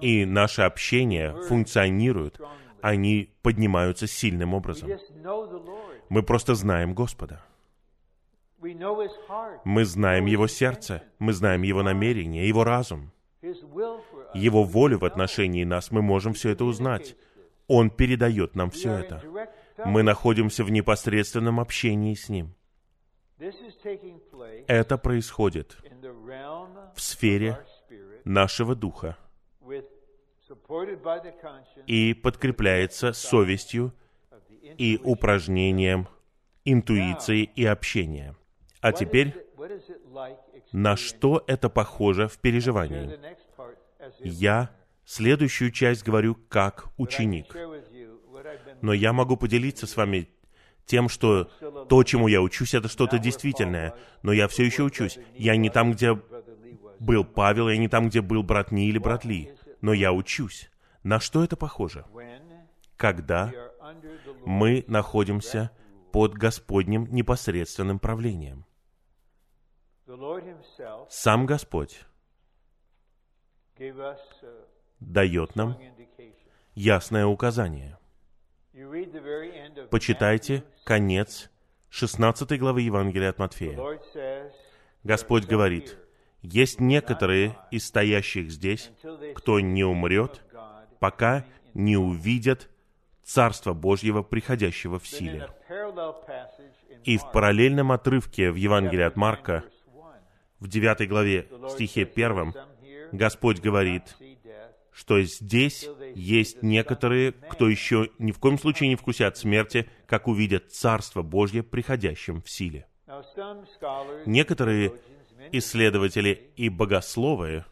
[0.00, 2.40] и наше общение функционируют,
[2.82, 4.90] они поднимаются сильным образом.
[6.08, 7.42] Мы просто знаем Господа.
[9.64, 13.12] Мы знаем Его сердце, мы знаем Его намерение, Его разум.
[14.34, 17.16] Его волю в отношении нас мы можем все это узнать.
[17.68, 19.22] Он передает нам все это.
[19.84, 22.54] Мы находимся в непосредственном общении с Ним.
[24.66, 25.76] Это происходит
[26.94, 27.58] в сфере
[28.24, 29.16] нашего духа
[31.86, 33.92] и подкрепляется совестью
[34.78, 36.08] и упражнением
[36.64, 38.34] интуиции и общения.
[38.80, 39.34] А теперь,
[40.72, 43.18] на что это похоже в переживании?
[44.20, 44.70] Я
[45.04, 47.56] следующую часть говорю как ученик.
[48.82, 50.28] Но я могу поделиться с вами
[50.84, 51.44] тем, что
[51.88, 53.94] то, чему я учусь, это что-то действительное.
[54.22, 55.18] Но я все еще учусь.
[55.34, 56.20] Я не там, где
[57.00, 59.52] был Павел, я не там, где был брат Ни или брат Ли.
[59.80, 60.70] Но я учусь.
[61.02, 62.04] На что это похоже?
[62.96, 63.52] Когда
[64.46, 65.72] мы находимся
[66.12, 68.64] под Господним непосредственным правлением.
[71.10, 72.00] Сам Господь
[75.00, 75.76] дает нам
[76.74, 77.98] ясное указание.
[79.90, 81.50] Почитайте конец
[81.90, 84.00] 16 главы Евангелия от Матфея.
[85.02, 85.98] Господь говорит,
[86.40, 88.92] есть некоторые из стоящих здесь,
[89.34, 90.42] кто не умрет,
[91.00, 91.44] пока
[91.74, 92.70] не увидят
[93.26, 95.48] Царства Божьего, приходящего в силе.
[97.02, 99.64] И в параллельном отрывке в Евангелии от Марка,
[100.60, 102.54] в 9 главе, стихе 1,
[103.10, 104.16] Господь говорит,
[104.92, 110.70] что здесь есть некоторые, кто еще ни в коем случае не вкусят смерти, как увидят
[110.70, 112.86] Царство Божье приходящим в силе.
[114.24, 114.92] Некоторые
[115.50, 117.64] исследователи и богословы,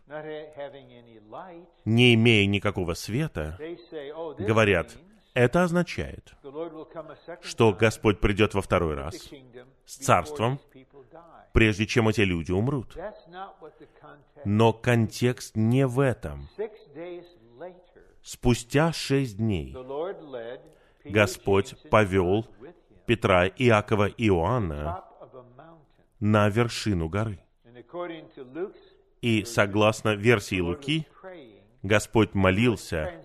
[1.84, 3.57] не имея никакого света,
[4.38, 4.96] говорят,
[5.35, 6.35] это означает,
[7.43, 9.16] что Господь придет во второй раз
[9.85, 10.61] с царством,
[11.53, 12.97] прежде чем эти люди умрут.
[14.45, 16.49] Но контекст не в этом.
[18.22, 19.76] Спустя шесть дней
[21.05, 22.47] Господь повел
[23.05, 25.05] Петра, Иакова и Иоанна
[26.20, 27.41] на вершину горы.
[29.20, 31.07] И согласно версии Луки,
[31.82, 33.24] Господь молился,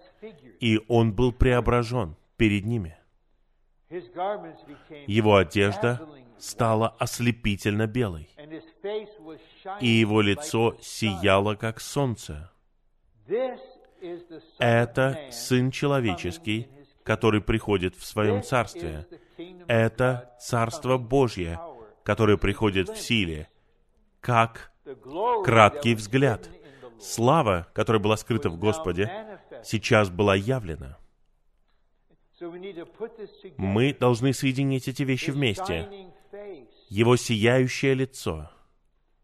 [0.60, 2.98] и Он был преображен перед ними.
[5.08, 6.08] Его одежда
[6.38, 8.30] стала ослепительно белой,
[9.82, 12.52] и его лицо сияло, как солнце.
[14.60, 16.68] Это Сын Человеческий,
[17.04, 19.08] который приходит в Своем Царстве.
[19.68, 21.60] Это Царство Божье,
[22.04, 23.50] которое приходит в силе,
[24.22, 24.72] как
[25.44, 26.50] краткий взгляд.
[27.00, 29.29] Слава, которая была скрыта в Господе,
[29.64, 30.98] сейчас была явлена.
[33.58, 35.90] Мы должны соединить эти вещи вместе.
[36.90, 38.50] Его сияющее лицо,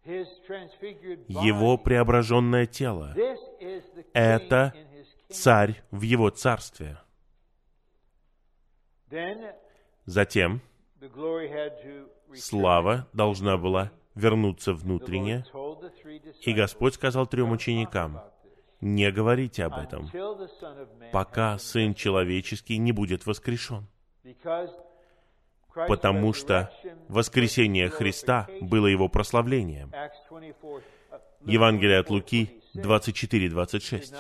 [0.04, 3.16] его преображенное тело—
[4.14, 4.74] это
[5.30, 7.00] царь в его царстве.
[10.06, 10.62] Затем
[12.36, 15.46] слава должна была вернуться внутренне,
[16.42, 18.22] и Господь сказал трем ученикам,
[18.82, 20.10] не говорите об этом,
[21.12, 23.88] пока Сын Человеческий не будет воскрешен.
[25.74, 26.72] Потому что
[27.10, 29.92] воскресение Христа было Его прославлением.
[31.46, 34.16] Евангелие от Луки 24-26.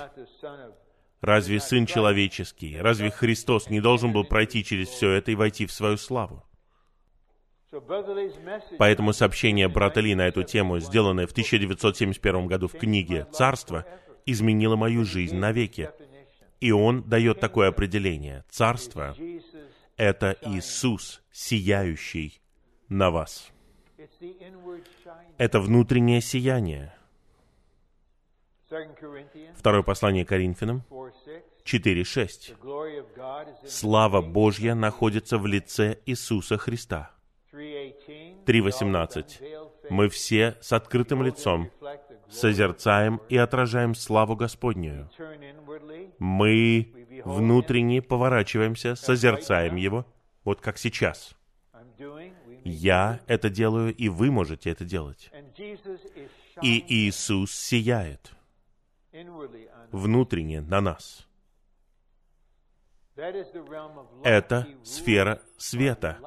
[1.21, 5.71] Разве Сын Человеческий, разве Христос не должен был пройти через все это и войти в
[5.71, 6.43] свою славу?
[8.77, 13.85] Поэтому сообщение брата Ли на эту тему, сделанное в 1971 году в книге «Царство»,
[14.25, 15.91] изменило мою жизнь навеки.
[16.59, 18.43] И он дает такое определение.
[18.49, 19.15] Царство—
[19.97, 22.41] это Иисус, сияющий
[22.89, 23.51] на вас.
[25.37, 26.95] Это внутреннее сияние.
[29.55, 30.83] Второе послание Коринфянам
[31.65, 32.55] 4.6.
[33.67, 37.11] Слава Божья находится в лице Иисуса Христа.
[37.51, 39.89] 3.18.
[39.89, 41.71] Мы все с открытым лицом
[42.29, 45.09] созерцаем и отражаем славу Господнюю.
[46.19, 50.05] Мы внутренне поворачиваемся, созерцаем Его,
[50.43, 51.35] вот как сейчас.
[52.63, 55.31] Я это делаю, и вы можете это делать.
[56.61, 58.31] И Иисус сияет
[59.91, 61.27] внутренне на нас.
[64.23, 66.17] Это сфера света.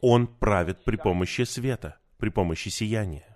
[0.00, 3.31] Он правит при помощи света, при помощи сияния.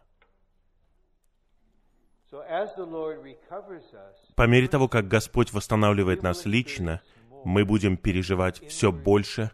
[4.35, 7.01] По мере того, как Господь восстанавливает нас лично,
[7.45, 9.51] мы будем переживать все больше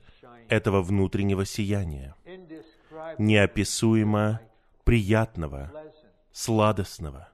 [0.48, 2.14] этого внутреннего сияния,
[3.18, 4.40] неописуемо
[4.84, 5.70] приятного,
[6.32, 7.28] сладостного,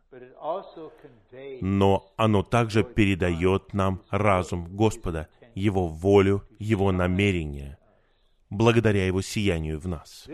[1.60, 7.78] но оно также передает нам разум Господа, Его волю, Его намерения,
[8.50, 10.26] благодаря Его сиянию в нас.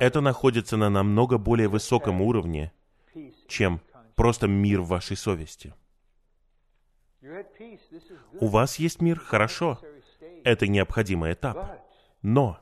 [0.00, 2.72] Это находится на намного более высоком уровне,
[3.46, 3.80] чем
[4.18, 5.72] просто мир в вашей совести.
[8.40, 9.80] У вас есть мир, хорошо,
[10.44, 11.80] это необходимый этап.
[12.20, 12.58] Но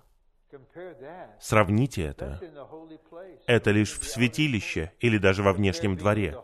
[1.40, 2.40] сравните это.
[3.46, 6.38] Это лишь в святилище или даже во внешнем дворе.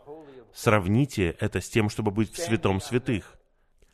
[0.53, 3.37] Сравните это с тем, чтобы быть в святом святых.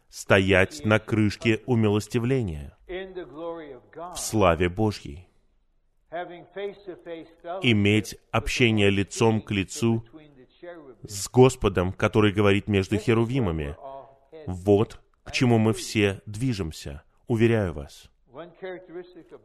[0.09, 5.27] Стоять на крышке умилостивления в славе Божьей.
[7.61, 10.03] Иметь общение лицом к лицу
[11.07, 13.75] с Господом, который говорит между херувимами.
[14.45, 18.09] Вот к чему мы все движемся, уверяю вас.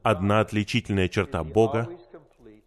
[0.02, 1.88] Одна отличительная черта Бога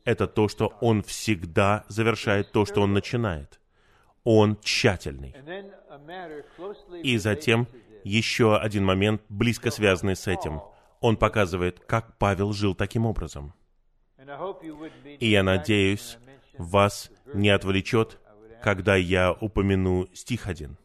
[0.08, 3.60] это то, что Он всегда завершает то, что Он начинает.
[4.24, 5.36] Он тщательный.
[7.04, 7.68] И затем
[8.06, 10.62] еще один момент, близко связанный с этим.
[11.02, 13.54] Он показывает, как Павел жил таким образом.
[15.20, 16.18] И я надеюсь,
[16.58, 18.18] вас не отвлечет,
[18.62, 20.78] когда я упомяну стих один.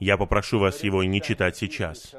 [0.00, 2.14] Я попрошу вас его не читать сейчас.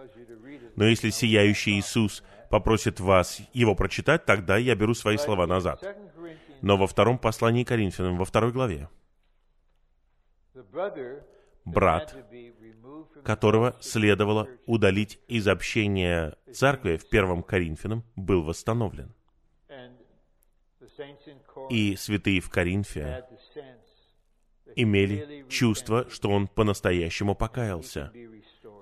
[0.75, 5.81] Но если сияющий Иисус попросит вас его прочитать, тогда я беру свои слова назад.
[5.81, 8.89] 2 Corinthians, Но во втором послании Коринфянам, во второй главе,
[11.65, 12.15] брат,
[13.23, 19.13] которого следовало удалить из общения церкви в первом Коринфянам, был восстановлен.
[21.69, 23.25] И святые в Коринфе
[24.75, 28.11] имели чувство, что он по-настоящему покаялся,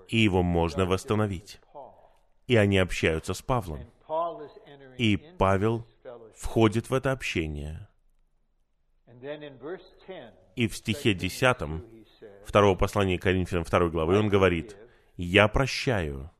[0.07, 1.59] и его можно восстановить.
[2.47, 3.81] И они общаются с Павлом.
[4.97, 5.85] И Павел
[6.35, 7.87] входит в это общение.
[9.07, 13.89] And then in verse 10, И в стихе 10 he said, второго послания Коринфянам второй
[13.89, 14.75] главы он говорит,
[15.15, 16.31] «Я прощаю.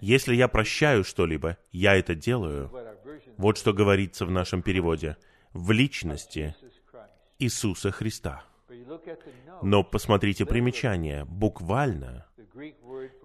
[0.00, 2.70] Если я прощаю что-либо, я это делаю».
[3.36, 5.16] Вот что говорится в нашем переводе.
[5.52, 6.54] В личности.
[7.42, 8.44] Иисуса Христа.
[9.62, 11.24] Но посмотрите примечание.
[11.24, 12.26] Буквально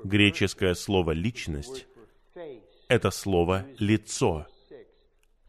[0.03, 1.87] греческое слово «личность»
[2.87, 4.47] это слово «лицо»,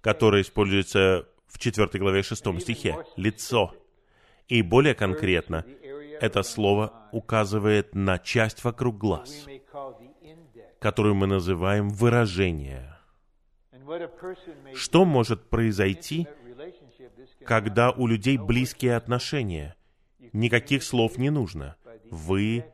[0.01, 3.05] которое используется в 4 главе 6 стихе.
[3.17, 3.75] «Лицо».
[4.49, 5.65] И более конкретно,
[6.21, 9.47] это слово указывает на часть вокруг глаз,
[10.81, 12.97] которую мы называем выражение.
[14.75, 16.27] Что может произойти,
[17.49, 19.75] когда у людей близкие отношения?
[20.35, 21.77] Никаких слов не нужно.
[22.11, 22.67] Вы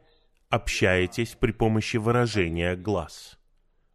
[0.49, 3.39] общаетесь при помощи выражения глаз.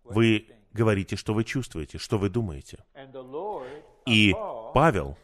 [0.05, 2.85] Вы говорите, что вы чувствуете, что вы думаете.
[4.05, 4.33] И
[4.73, 5.17] Павел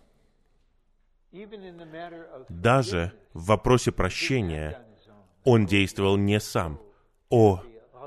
[2.50, 4.86] даже в вопросе прощения,
[5.46, 6.82] он действовал не сам.
[7.30, 7.62] О,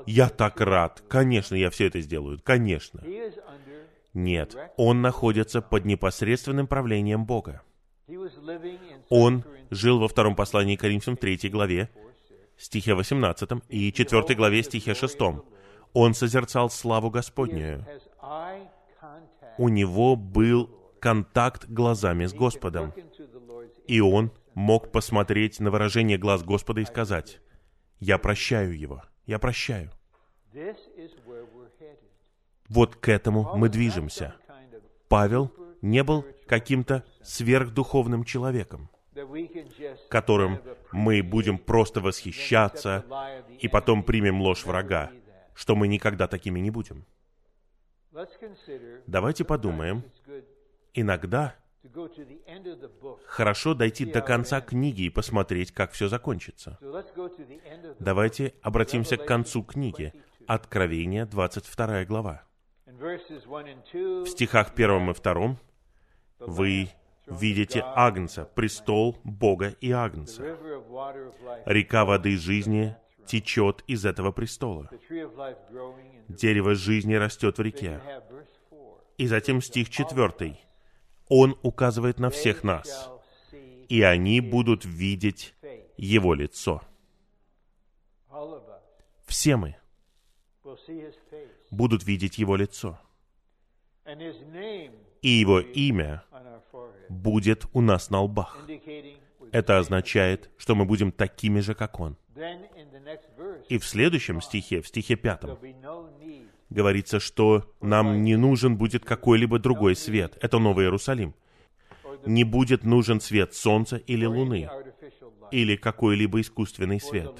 [0.05, 1.01] я так рад.
[1.07, 2.39] Конечно, я все это сделаю.
[2.43, 3.01] Конечно.
[4.13, 7.61] Нет, он находится под непосредственным правлением Бога.
[9.09, 12.05] Он 2 Corinthians жил во втором послании к Коринфянам 3 главе, 4,
[12.57, 12.63] 6.
[12.63, 15.19] стихе 18 и 4 главе, стихе 6.
[15.93, 17.85] Он созерцал славу Господнюю.
[19.57, 22.93] У него был контакт глазами с Господом.
[23.87, 27.41] И он мог посмотреть на выражение глаз Господа и сказать,
[27.99, 29.91] «Я прощаю его, я прощаю».
[32.69, 34.35] Вот к этому мы движемся.
[34.47, 35.51] Kind of Павел
[35.81, 38.89] не был каким-то сверхдуховным человеком,
[40.09, 40.61] которым
[40.91, 43.05] мы будем просто восхищаться
[43.59, 45.11] и потом примем ложь врага,
[45.55, 47.05] что мы никогда такими не будем.
[49.07, 50.03] Давайте подумаем,
[50.93, 51.55] иногда
[53.25, 56.77] хорошо дойти до конца книги и посмотреть, как все закончится.
[57.99, 60.13] Давайте обратимся к концу книги.
[60.47, 62.48] Откровение, 22 глава.
[62.99, 65.57] В стихах первом и втором
[66.37, 66.89] вы
[67.27, 70.43] видите Агнца, престол Бога и Агнца.
[71.65, 74.89] Река воды жизни течет из этого престола.
[76.27, 78.01] Дерево жизни растет в реке.
[78.05, 78.81] have verse 4.
[79.17, 80.59] И затем стих четвертый.
[81.29, 83.09] Он указывает на всех нас,
[83.87, 85.55] и они будут видеть
[85.95, 86.81] Его лицо.
[89.25, 89.77] Все мы
[91.71, 92.99] будут видеть Его лицо.
[95.21, 96.23] И Его имя
[97.09, 98.57] будет у нас на лбах.
[99.51, 102.17] Это означает, что мы будем такими же, как Он.
[103.67, 105.57] И в следующем стихе, в стихе пятом,
[106.69, 110.37] говорится, что нам не нужен будет какой-либо другой свет.
[110.41, 111.33] Это Новый Иерусалим.
[112.25, 114.69] Не будет нужен свет солнца или луны,
[115.51, 117.33] или какой-либо искусственный свет.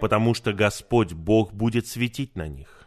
[0.00, 2.86] Потому что Господь Бог будет светить на них,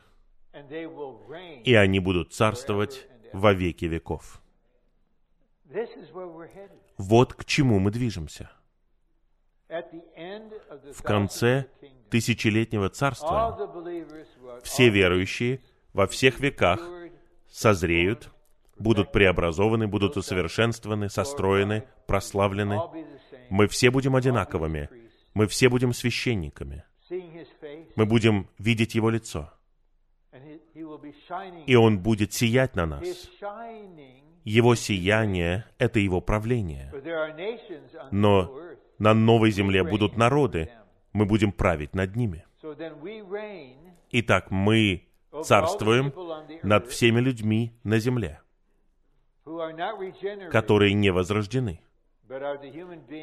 [1.64, 4.42] и они будут царствовать во веки веков.
[6.98, 8.52] Вот к чему мы движемся.
[9.70, 11.68] В конце
[12.10, 13.58] тысячелетнего царства
[14.64, 15.62] все верующие
[15.94, 16.82] во всех веках
[17.50, 18.30] созреют,
[18.78, 22.82] будут преобразованы, будут усовершенствованы, состроены, прославлены.
[23.50, 24.90] Мы все будем одинаковыми.
[25.34, 26.84] Мы все будем священниками.
[27.96, 29.52] Мы будем видеть Его лицо.
[31.66, 33.30] И Он будет сиять на нас.
[34.44, 36.92] Его сияние— это Его правление.
[38.12, 38.58] Но
[38.98, 40.70] на новой земле будут народы,
[41.14, 42.46] мы будем править над ними.
[44.12, 45.08] Итак, мы
[45.44, 46.14] царствуем
[46.64, 48.42] над всеми людьми на земле,
[50.52, 51.82] которые не возрождены,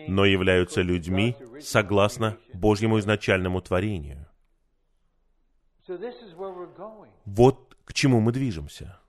[0.09, 4.27] но являются людьми согласно Божьему изначальному творению.
[7.25, 9.01] Вот к чему мы движемся.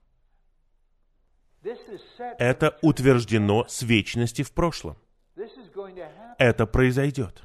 [2.38, 4.96] Это утверждено с вечности в прошлом.
[6.38, 7.42] Это произойдет.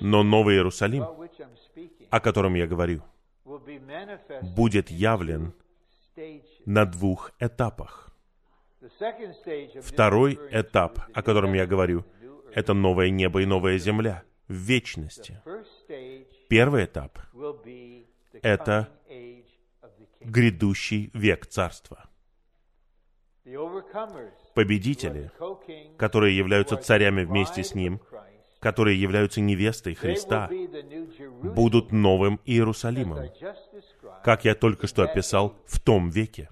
[0.00, 1.04] Но Новый Иерусалим,
[2.10, 3.02] о котором я говорю,
[4.42, 5.54] будет явлен
[6.66, 8.09] на двух этапах.
[9.82, 12.04] Второй этап, о котором я говорю,
[12.54, 15.42] это новое небо и новая земля в вечности.
[16.48, 17.18] Первый этап—
[18.42, 18.88] это
[20.20, 22.08] грядущий век царства.
[24.54, 25.30] Победители,
[25.96, 28.00] которые являются царями вместе с Ним,
[28.60, 30.48] которые являются невестой Христа,
[31.42, 33.30] будут новым Иерусалимом,
[34.22, 36.50] как я только что описал, в том веке.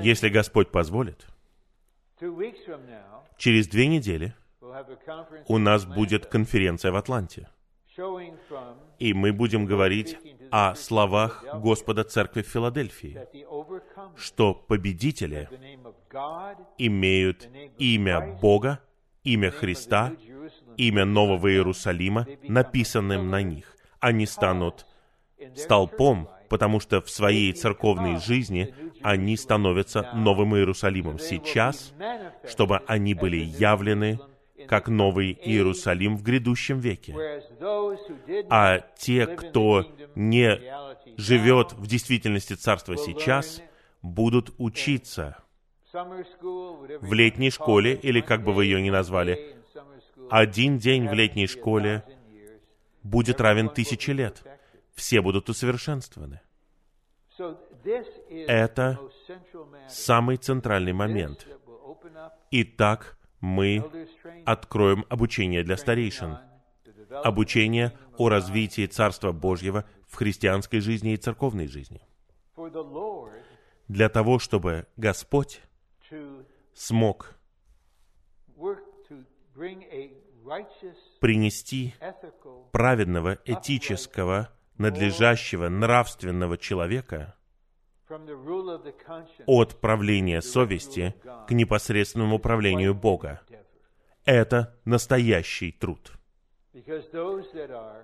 [0.00, 1.26] Если Господь позволит,
[3.36, 4.34] через две недели
[5.48, 7.48] у нас будет конференция в Атланте.
[8.98, 10.16] И мы будем говорить
[10.50, 13.20] о словах Господа Церкви в Филадельфии,
[14.16, 15.48] что победители
[16.78, 18.80] имеют имя Бога,
[19.22, 20.12] имя Христа,
[20.76, 23.76] имя Нового Иерусалима, написанным на них.
[24.00, 24.86] Они станут
[25.56, 31.92] столпом, потому что в своей церковной жизни они становятся Новым Иерусалимом сейчас,
[32.46, 34.18] чтобы они были явлены
[34.66, 37.14] как Новый Иерусалим в грядущем веке.
[38.48, 40.58] А те, кто не
[41.16, 43.60] живет в действительности Царства сейчас,
[44.02, 45.38] будут учиться
[45.92, 49.56] в летней школе, или как бы вы ее ни назвали.
[50.30, 52.04] Один день в летней школе
[53.02, 54.42] будет равен тысяче лет.
[54.94, 56.40] Все будут усовершенствованы.
[58.30, 58.98] Это
[59.88, 61.46] самый центральный момент.
[62.50, 63.84] Итак, мы
[64.46, 66.38] откроем обучение для старейшин.
[67.10, 72.00] Обучение о развитии Царства Божьего в христианской жизни и церковной жизни.
[73.88, 75.60] Для того, чтобы Господь
[76.72, 77.34] смог
[81.20, 81.94] принести
[82.72, 87.34] праведного, этического, надлежащего, нравственного человека
[89.46, 91.14] от правления совести
[91.46, 93.40] к непосредственному управлению Бога.
[94.24, 96.12] Это настоящий труд.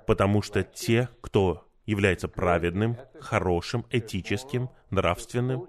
[0.06, 5.68] Потому что те, кто является праведным, хорошим, этическим, нравственным,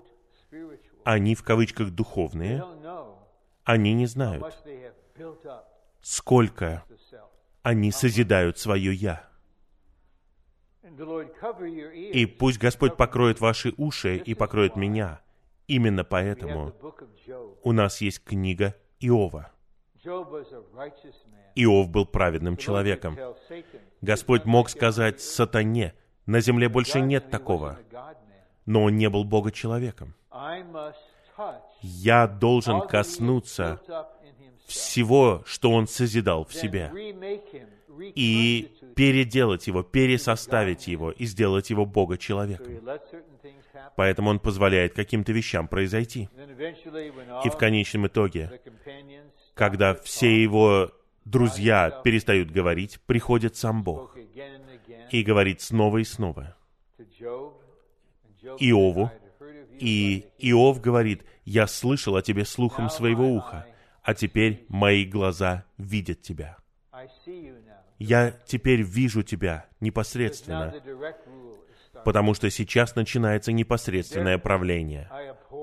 [1.04, 2.64] они в кавычках духовные,
[3.64, 4.46] они не знают,
[6.02, 6.84] сколько
[7.64, 9.31] они созидают свое «я».
[12.14, 15.22] И пусть Господь покроет ваши уши и покроет меня.
[15.68, 16.74] Именно поэтому
[17.64, 19.52] у нас есть книга Иова.
[21.56, 23.18] Иов был праведным человеком.
[24.02, 25.94] Господь мог сказать сатане,
[26.26, 27.80] на земле больше нет такого.
[28.66, 30.14] Но он не был Бога человеком.
[31.82, 33.80] Я должен коснуться
[34.72, 36.92] всего, что он созидал в себе,
[38.16, 42.82] и переделать его, пересоставить его и сделать его Бога человеком.
[43.96, 46.30] Поэтому он позволяет каким-то вещам произойти.
[47.46, 48.62] И в конечном итоге,
[49.54, 50.92] когда все его
[51.26, 54.18] друзья перестают говорить, приходит сам Бог
[55.12, 56.56] и говорит снова и снова.
[58.60, 59.12] Иову,
[59.80, 63.68] и Иов говорит, «Я слышал о тебе слухом своего уха,
[64.04, 66.58] а теперь мои глаза видят тебя.
[68.00, 70.74] Я теперь вижу тебя непосредственно,
[72.04, 75.10] потому что сейчас начинается непосредственное правление.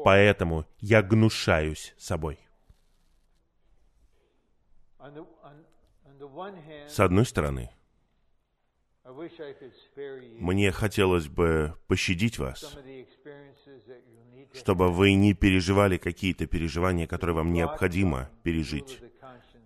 [0.05, 2.39] Поэтому я гнушаюсь собой.
[6.86, 7.70] С одной стороны,
[10.39, 12.78] мне хотелось бы пощадить вас,
[14.59, 19.00] чтобы вы не переживали какие-то переживания, которые вам необходимо пережить,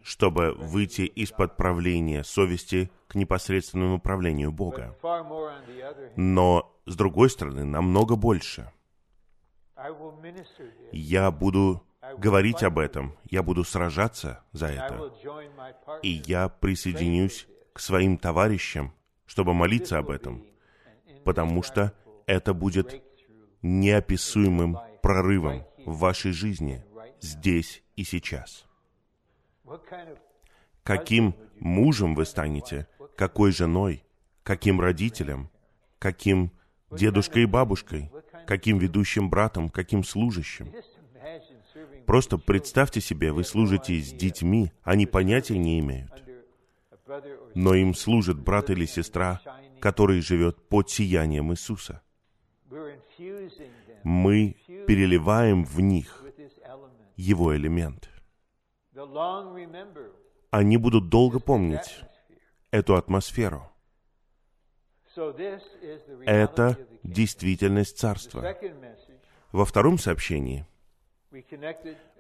[0.02, 4.96] чтобы выйти из-под правления совести к непосредственному управлению Бога.
[6.16, 8.70] Но, с другой стороны, намного больше.
[10.92, 11.82] Я буду
[12.18, 15.12] говорить об этом, я буду сражаться за это,
[16.02, 18.92] и я присоединюсь к своим товарищам,
[19.26, 20.44] чтобы молиться об этом,
[21.24, 21.92] потому что
[22.26, 23.02] это будет
[23.62, 26.84] неописуемым прорывом в вашей жизни,
[27.20, 28.66] здесь и сейчас.
[30.82, 34.04] Каким мужем вы станете, какой женой,
[34.42, 35.50] каким родителем,
[35.98, 36.50] каким
[36.90, 38.10] дедушкой и бабушкой,
[38.46, 40.72] каким ведущим братом, каким служащим.
[42.06, 46.10] Просто представьте себе, вы служите с детьми, они понятия не имеют.
[47.54, 49.40] Но им служит брат или сестра,
[49.80, 52.02] который живет под сиянием Иисуса
[54.02, 54.56] мы
[54.86, 56.24] переливаем в них
[57.16, 58.10] его элемент.
[60.50, 62.04] Они будут долго помнить
[62.70, 63.70] эту атмосферу.
[66.24, 68.56] Это действительность Царства.
[69.50, 70.66] Во втором сообщении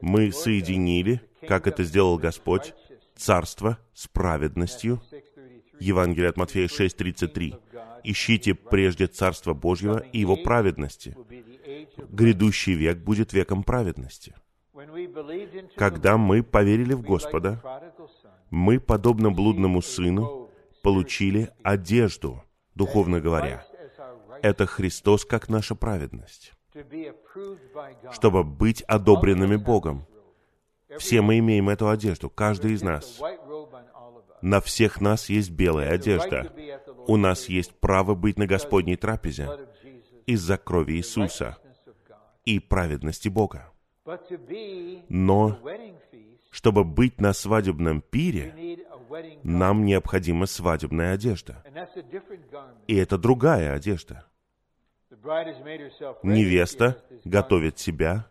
[0.00, 2.74] мы соединили, как это сделал Господь,
[3.14, 5.02] Царство с праведностью.
[5.82, 7.54] Евангелие от Матфея 6.33.
[8.04, 11.16] «Ищите прежде Царство Божьего и Его праведности,
[12.10, 14.34] грядущий век будет веком праведности.
[15.76, 17.62] Когда мы поверили в Господа,
[18.50, 20.50] мы, подобно блудному сыну,
[20.82, 22.42] получили одежду,
[22.74, 23.64] духовно говоря.
[24.42, 26.52] Это Христос как наша праведность.
[28.12, 30.06] Чтобы быть одобренными Богом.
[30.98, 33.20] Все мы имеем эту одежду, каждый из нас.
[34.42, 36.52] На всех нас есть белая одежда.
[37.06, 39.48] У нас есть право быть на Господней трапезе
[40.26, 41.58] из-за крови Иисуса
[42.44, 43.70] и праведности Бога.
[45.08, 45.58] Но
[46.50, 48.78] чтобы быть на свадебном пире,
[49.42, 51.62] нам необходима свадебная одежда.
[52.88, 54.26] И это другая одежда.
[56.22, 58.26] Невеста готовит себя.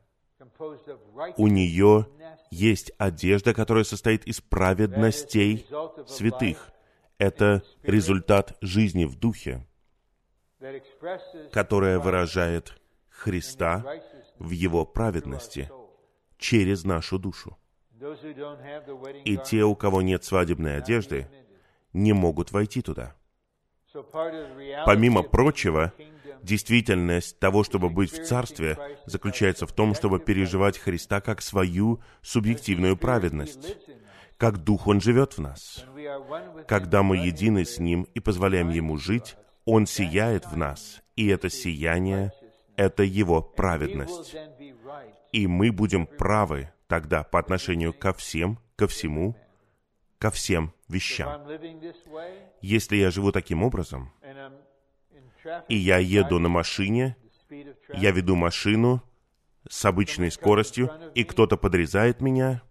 [1.37, 2.07] У нее
[2.51, 5.65] есть одежда, которая состоит из праведностей
[6.05, 6.71] святых.
[7.17, 9.65] Это результат жизни в духе,
[11.51, 12.79] которая выражает
[13.09, 13.85] Христа
[14.37, 15.71] в Его праведности
[16.37, 17.57] через нашу душу.
[19.25, 21.27] И те, у кого нет свадебной одежды,
[21.93, 23.15] не могут войти туда.
[24.85, 25.93] Помимо прочего,
[26.43, 32.97] действительность того, чтобы быть в Царстве, заключается в том, чтобы переживать Христа как свою субъективную
[32.97, 33.77] праведность,
[34.37, 35.85] как Дух Он живет в нас.
[36.67, 39.35] Когда мы едины с Ним и позволяем Ему жить,
[39.65, 42.31] Он сияет в нас, и это сияние
[42.81, 44.35] это Его праведность.
[45.31, 49.35] И мы будем правы тогда по отношению ко всем, ко всему,
[50.17, 51.41] ко всем вещам.
[52.61, 54.11] Если я живу таким образом,
[55.67, 57.15] и я еду на машине,
[57.93, 59.01] я веду машину
[59.69, 62.61] с обычной скоростью, и кто-то подрезает меня,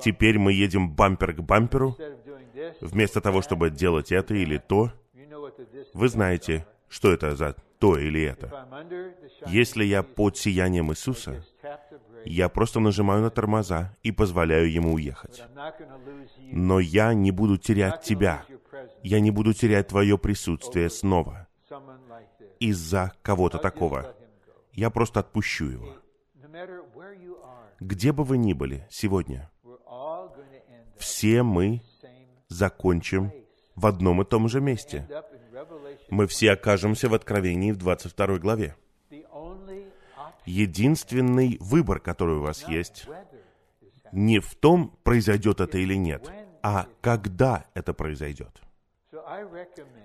[0.00, 1.96] теперь мы едем бампер к бамперу,
[2.80, 4.92] вместо того, чтобы делать это или то,
[5.94, 8.66] вы знаете, что это за то или это.
[9.46, 11.44] Если я под сиянием Иисуса,
[12.24, 15.42] я просто нажимаю на тормоза и позволяю ему уехать.
[16.52, 18.44] Но я не буду терять тебя.
[19.02, 21.48] Я не буду терять твое присутствие снова
[22.60, 24.14] из-за кого-то такого.
[24.72, 25.96] Я просто отпущу его.
[27.80, 29.50] Где бы вы ни были сегодня,
[30.96, 31.82] все мы
[32.48, 33.32] закончим
[33.76, 35.06] в одном и том же месте
[36.10, 38.76] мы все окажемся в Откровении в 22 главе.
[40.44, 43.06] Единственный выбор, который у вас есть,
[44.12, 46.30] не в том, произойдет это или нет,
[46.62, 48.60] а когда это произойдет.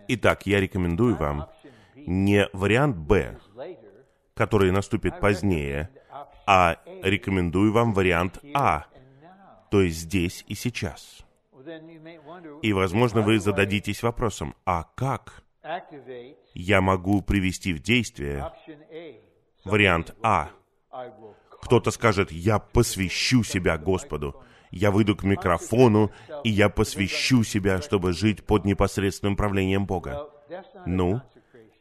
[0.07, 1.49] Итак, я рекомендую вам
[1.95, 3.37] не вариант Б,
[4.33, 5.89] который наступит позднее,
[6.45, 8.85] а рекомендую вам вариант А,
[9.69, 11.25] то есть здесь и сейчас.
[12.61, 15.43] И, возможно, вы зададитесь вопросом, а как
[16.53, 18.51] я могу привести в действие
[19.63, 20.49] вариант А?
[21.61, 24.43] Кто-то скажет, я посвящу себя Господу.
[24.73, 26.11] Я выйду к микрофону,
[26.43, 30.29] и я посвящу себя, чтобы жить под непосредственным правлением Бога.
[30.87, 31.21] Ну,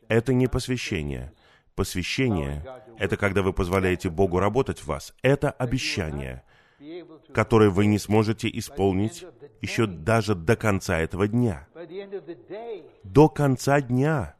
[0.08, 1.32] это не посвящение.
[1.74, 2.62] Посвящение—
[2.98, 5.14] это когда вы позволяете Богу работать в вас.
[5.22, 6.42] Это обещание,
[7.32, 9.24] которое вы не сможете исполнить
[9.62, 11.66] еще даже до конца этого дня.
[13.04, 14.36] До конца дня.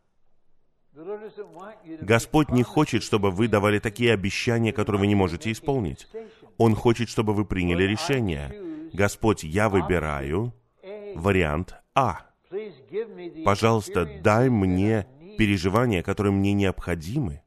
[2.03, 6.07] Господь не хочет, чтобы вы давали такие обещания, которые вы не можете исполнить.
[6.59, 8.55] Он хочет, чтобы вы приняли решение.
[8.93, 10.53] Господь, я выбираю
[11.15, 12.27] вариант А.
[13.45, 15.07] Пожалуйста, дай мне
[15.39, 17.43] переживания, которые мне необходимы,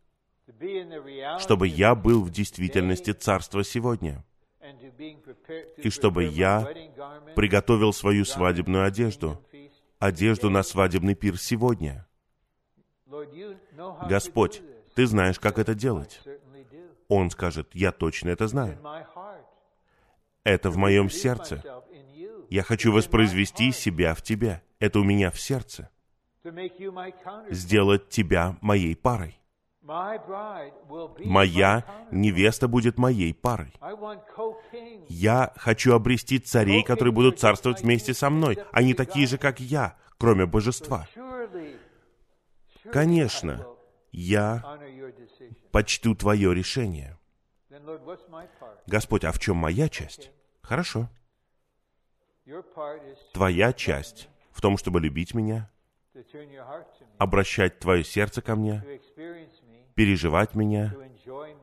[1.39, 4.23] чтобы я был в действительности Царства сегодня,
[5.77, 6.67] и чтобы я
[7.35, 9.41] приготовил свою свадебную одежду,
[9.99, 12.07] одежду на свадебный пир сегодня.
[14.09, 14.61] Господь.
[14.95, 16.21] Ты знаешь, как это делать.
[17.07, 18.79] Он скажет, я точно это знаю.
[20.43, 21.63] Это в моем сердце.
[22.49, 24.61] Я хочу воспроизвести себя в тебе.
[24.79, 25.89] Это у меня в сердце.
[27.49, 29.39] Сделать тебя моей парой.
[31.23, 33.73] Моя невеста будет моей парой.
[35.09, 38.57] Я хочу обрести царей, которые будут царствовать вместе со мной.
[38.71, 41.07] Они такие же, как я, кроме божества.
[42.91, 43.65] Конечно,
[44.11, 44.63] я.
[45.76, 47.17] Почту твое решение.
[48.88, 50.32] Господь, а в чем моя часть?
[50.61, 51.09] Хорошо.
[53.34, 55.69] Твоя часть в том, чтобы любить меня,
[57.17, 58.86] обращать твое сердце ко мне,
[59.95, 60.95] переживать меня,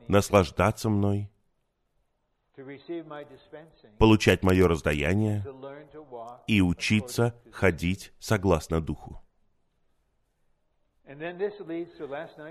[0.07, 1.31] наслаждаться мной,
[3.97, 5.43] получать мое раздаяние
[6.45, 9.23] и учиться ходить согласно Духу.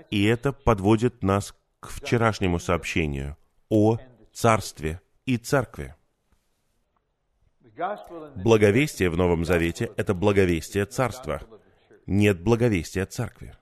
[0.09, 3.37] И это подводит нас к вчерашнему сообщению
[3.69, 3.97] о
[4.31, 5.95] Царстве и Церкви.
[8.35, 11.41] Благовестие в Новом Завете— это благовестие Царства.
[12.05, 13.55] Нет благовестия Церкви.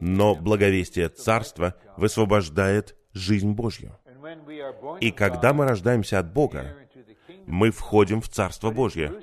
[0.00, 3.98] Но благовестие Царства высвобождает жизнь Божью.
[5.00, 6.76] И когда мы рождаемся от Бога,
[7.46, 9.22] мы входим в Царство Божье.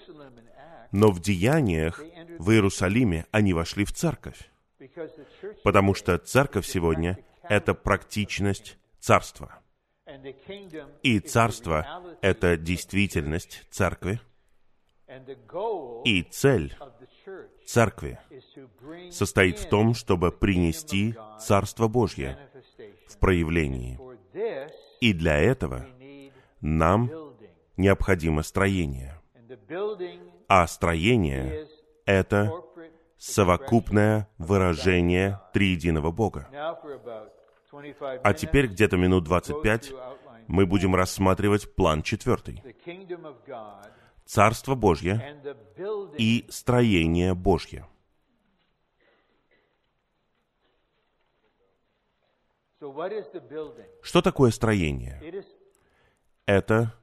[0.92, 2.02] Но в деяниях
[2.40, 4.50] в Иерусалиме они вошли в церковь,
[5.64, 9.60] потому что церковь сегодня— это практичность царства.
[11.04, 14.20] И царство это действительность церкви,
[16.06, 16.76] и цель
[17.66, 18.20] церкви
[19.12, 22.38] состоит в том, чтобы принести Царство Божье
[23.08, 24.00] в проявлении.
[25.00, 25.86] И для этого
[26.62, 27.12] нам
[27.78, 29.22] необходимо строение.
[30.48, 31.68] А строение
[32.06, 32.52] это.
[33.18, 36.48] Совокупное выражение триединого Бога.
[36.52, 37.30] Now for about
[37.70, 40.46] 25 А теперь где-то минут go 25 through outline.
[40.48, 42.64] мы будем рассматривать план четвертый.
[44.26, 45.42] Царство Божье
[46.18, 47.86] и строение Божье.
[54.02, 55.44] Что такое строение?
[56.46, 56.94] Это,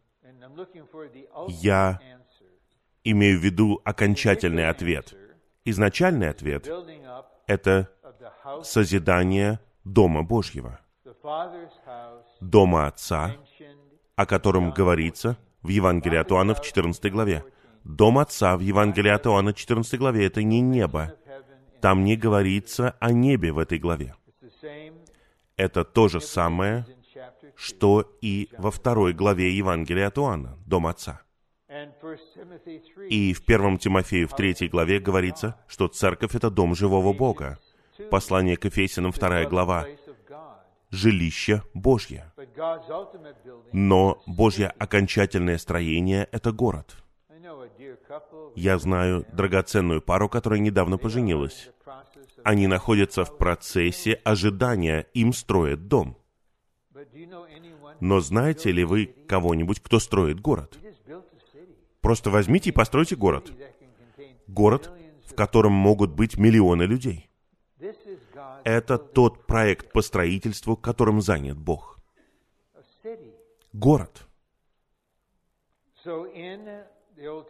[1.49, 2.01] Я
[3.03, 5.15] имею в виду окончательный ответ.
[5.65, 6.69] Изначальный ответ
[7.47, 7.91] это
[8.62, 10.81] созидание Дома Божьего,
[12.41, 13.37] Дома Отца,
[14.17, 17.45] о котором говорится в Евангелии от Иоанна в 14 главе.
[17.85, 21.15] Дом Отца в Евангелии от Иоанна 14 главе— это не небо.
[21.81, 24.15] Там не говорится о небе в этой главе.
[25.57, 27.53] Это то же самое, in chapter 2.
[27.57, 31.24] что и во второй главе Евангелия от Иоанна, Дом Отца.
[33.09, 37.59] И в 1 Тимофею в 3 главе говорится, что церковь— это дом живого Бога.
[38.11, 39.87] Послание к Ефесянам 2 глава
[40.91, 42.33] жилище Божье.
[43.72, 46.97] Но Божье окончательное строение— это город.
[48.55, 51.70] Я знаю драгоценную пару, которая недавно поженилась.
[52.45, 56.16] Они находятся в процессе ожидания, им строят дом.
[58.01, 60.79] Но знаете ли вы кого-нибудь, кто строит город?
[62.05, 63.50] Просто возьмите и постройте город.
[64.46, 64.92] Город,
[65.26, 67.30] в котором могут быть миллионы людей.
[68.62, 71.98] Это тот проект по строительству, которым занят Бог.
[73.72, 74.26] Город.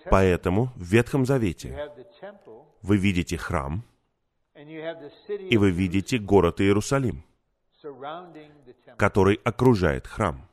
[0.08, 1.92] Поэтому в Ветхом Завете
[2.80, 3.82] вы видите храм,
[4.54, 7.24] и вы видите город Иерусалим,
[8.96, 10.48] который окружает храм.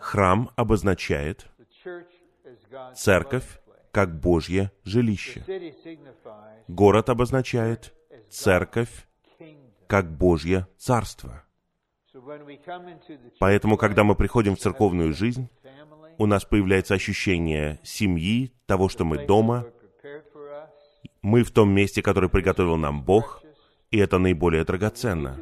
[0.00, 1.46] Храм обозначает
[2.94, 3.60] церковь
[3.90, 5.44] как Божье жилище.
[6.68, 7.94] Город обозначает
[8.28, 9.06] церковь
[9.86, 11.44] как Божье царство.
[13.38, 15.48] Поэтому, когда мы приходим в церковную жизнь,
[16.18, 19.66] у нас появляется ощущение семьи, того, что мы дома,
[21.22, 23.42] мы в том месте, которое приготовил нам Бог,
[23.90, 25.38] и это наиболее драгоценно.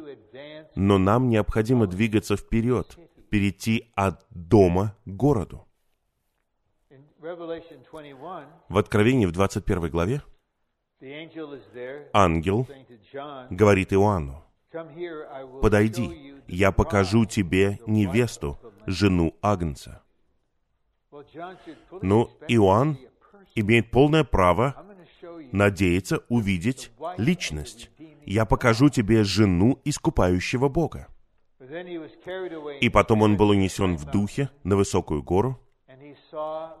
[0.75, 2.97] Но нам необходимо двигаться вперед,
[3.29, 5.65] перейти от дома к городу.
[7.25, 10.21] In Revelation 21, В Откровении в 21 главе
[12.13, 12.67] ангел
[13.49, 14.43] говорит Иоанну,
[15.61, 18.91] «Подойди, я покажу тебе невесту, of the Lamb».
[18.91, 20.03] жену Агнца».
[21.11, 22.97] Expect Иоанн
[23.55, 24.75] имеет полное право
[25.51, 27.89] надеяться увидеть личность.
[28.25, 31.07] Я покажу тебе жену искупающего Бога.
[32.81, 35.59] И потом он был унесен в духе на высокую гору,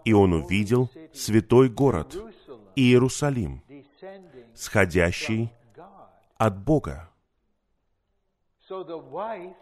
[0.03, 2.15] и он увидел святой город
[2.75, 3.61] Иерусалим,
[4.53, 5.51] сходящий
[6.37, 7.09] от Бога.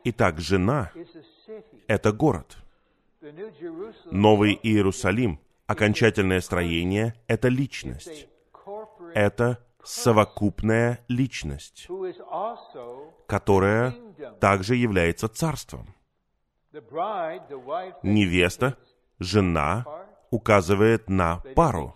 [0.06, 0.92] Итак, жена
[1.88, 2.58] это город.
[4.06, 8.28] Новый Иерусалим, окончательное строение— это личность.
[9.14, 11.88] Это совокупная личность,
[13.28, 13.94] которая
[14.40, 15.94] также является царством.
[18.02, 18.78] Невеста,
[19.24, 19.86] жена,
[20.30, 21.96] указывает на пару,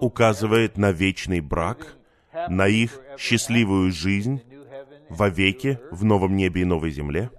[0.00, 1.96] указывает на вечный брак,
[2.48, 7.30] на их счастливую жизнь new earth, в новом небе и новой земле,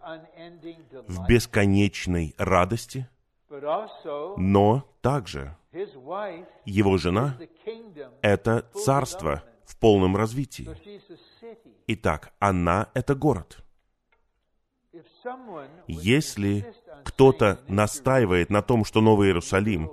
[1.07, 3.07] в бесконечной радости,
[4.37, 5.55] но также
[6.65, 7.37] его жена
[8.21, 10.69] это царство в полном развитии.
[11.87, 13.63] Итак, она— это город.
[15.87, 16.73] Если
[17.03, 19.91] кто-то настаивает на том, что Новый Иерусалим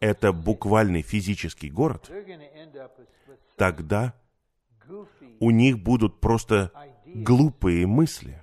[0.00, 2.10] это буквальный физический город,
[3.56, 4.14] тогда
[5.40, 6.72] у них будут просто
[7.06, 8.40] глупые мысли.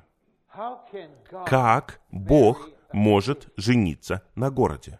[1.45, 4.99] Как Бог может жениться на городе?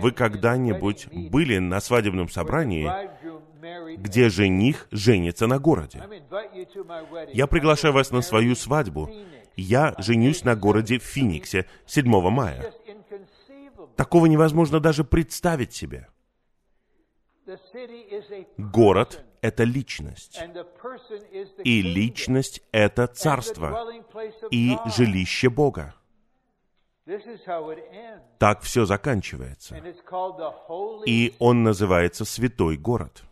[0.00, 2.90] Вы когда-нибудь были на свадебном собрании,
[3.96, 6.02] где жених женится на городе?
[7.32, 9.10] Я приглашаю вас на свою свадьбу.
[9.60, 12.72] Я женюсь на городе Финиксе 7 мая.
[13.96, 16.06] Такого невозможно даже представить себе.
[18.56, 20.40] Город— это личность.
[21.64, 23.90] И личность— это царство
[24.52, 25.94] и жилище Бога.
[28.38, 29.82] Так все заканчивается.
[31.04, 33.24] И он называется Святой Город.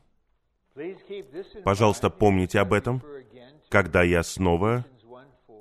[1.63, 3.01] Пожалуйста, помните об этом,
[3.69, 4.96] когда я снова Ephesians 1:4.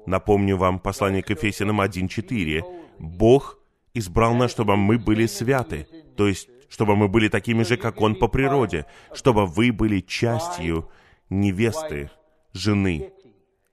[0.05, 2.63] Напомню вам послание к Ефесянам 1.4.
[2.99, 3.59] Бог
[3.93, 5.87] избрал нас, чтобы мы были святы,
[6.17, 10.89] то есть, чтобы мы были такими же, как Он по природе, чтобы вы были частью
[11.29, 12.11] невесты,
[12.53, 13.13] жены,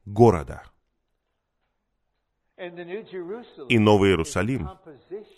[0.05, 0.63] города.
[3.69, 4.71] И Новый Иерусалим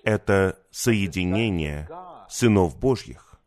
[0.02, 1.88] это соединение
[2.28, 3.40] сынов Божьих.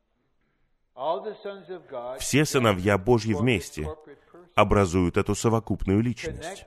[2.19, 3.87] Все сыновья Божьи вместе
[4.55, 6.65] образуют эту совокупную личность.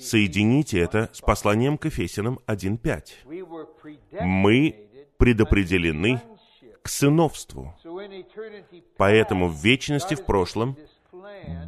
[0.00, 3.04] Соедините это с посланием к Ефесянам 1.5.
[3.26, 3.66] We were
[4.22, 4.88] Мы
[5.18, 6.22] предопределены
[6.82, 7.74] к сыновству.
[8.96, 10.76] Поэтому в вечности в прошлом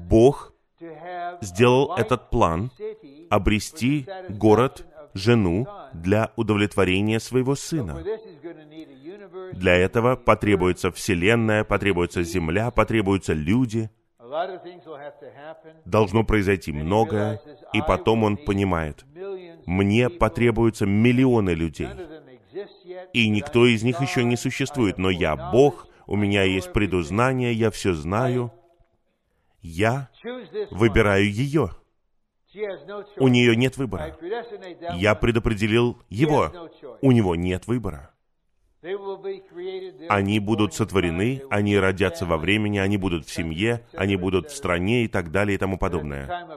[0.08, 0.54] Бог
[1.40, 2.70] сделал этот план
[3.30, 8.02] обрести город, жену для удовлетворения своего сына.
[9.52, 13.90] Для этого потребуется Вселенная, потребуется Земля, потребуются люди.
[15.84, 17.40] Должно произойти многое,
[17.72, 19.04] и потом он понимает,
[19.66, 21.88] мне потребуются миллионы людей,
[23.12, 27.70] и никто из них еще не существует, но я Бог, у меня есть предузнание, я
[27.70, 28.52] все знаю.
[29.60, 30.10] Я
[30.70, 31.70] выбираю ее.
[33.16, 34.16] У нее нет выбора.
[34.94, 36.52] Я предопределил его.
[37.00, 38.11] У него нет выбора.
[40.08, 45.04] Они будут сотворены, они родятся во времени, они будут в семье, они будут в стране
[45.04, 46.48] и так далее и тому подобное.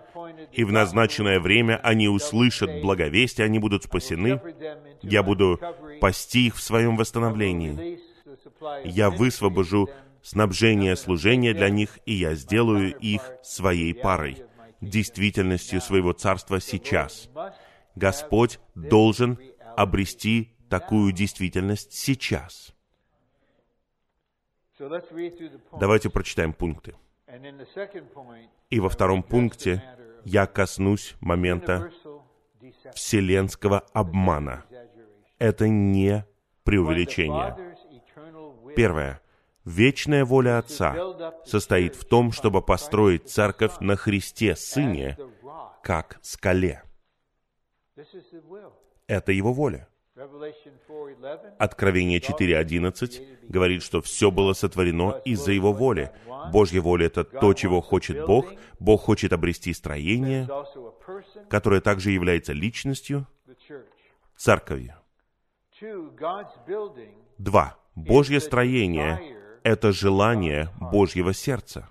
[0.51, 4.41] И в назначенное время они услышат благовестие, они будут спасены.
[5.03, 5.59] Я буду
[6.01, 7.99] пасти их в своем восстановлении.
[8.83, 9.87] Я высвобожу
[10.23, 14.43] снабжение служения для них, и я сделаю их своей парой,
[14.81, 17.29] действительностью своего царства сейчас.
[17.95, 19.37] Господь должен
[19.77, 22.73] обрести такую действительность сейчас.
[25.79, 26.95] Давайте прочитаем пункты.
[28.69, 29.83] И во втором пункте
[30.23, 31.91] я коснусь момента
[32.93, 34.65] вселенского обмана.
[35.37, 36.25] Это не
[36.63, 37.75] преувеличение.
[38.75, 39.21] Первое.
[39.63, 40.95] Вечная воля Отца
[41.45, 45.17] состоит в том, чтобы построить церковь на Христе Сыне,
[45.81, 46.83] как скале.
[49.07, 49.87] Это Его воля.
[50.15, 51.57] Revelation 4:11.
[51.59, 56.09] Откровение 4.11 говорит, что все было сотворено из-за Его воли.
[56.53, 58.45] Божья воля— это то, чего хочет Бог.
[58.79, 60.47] Бог хочет обрести строение,
[61.49, 63.27] которое также является личностью
[64.37, 64.95] церковью.
[67.37, 67.77] Два.
[67.95, 69.19] Божье строение—
[69.63, 71.89] это желание Божьего сердца.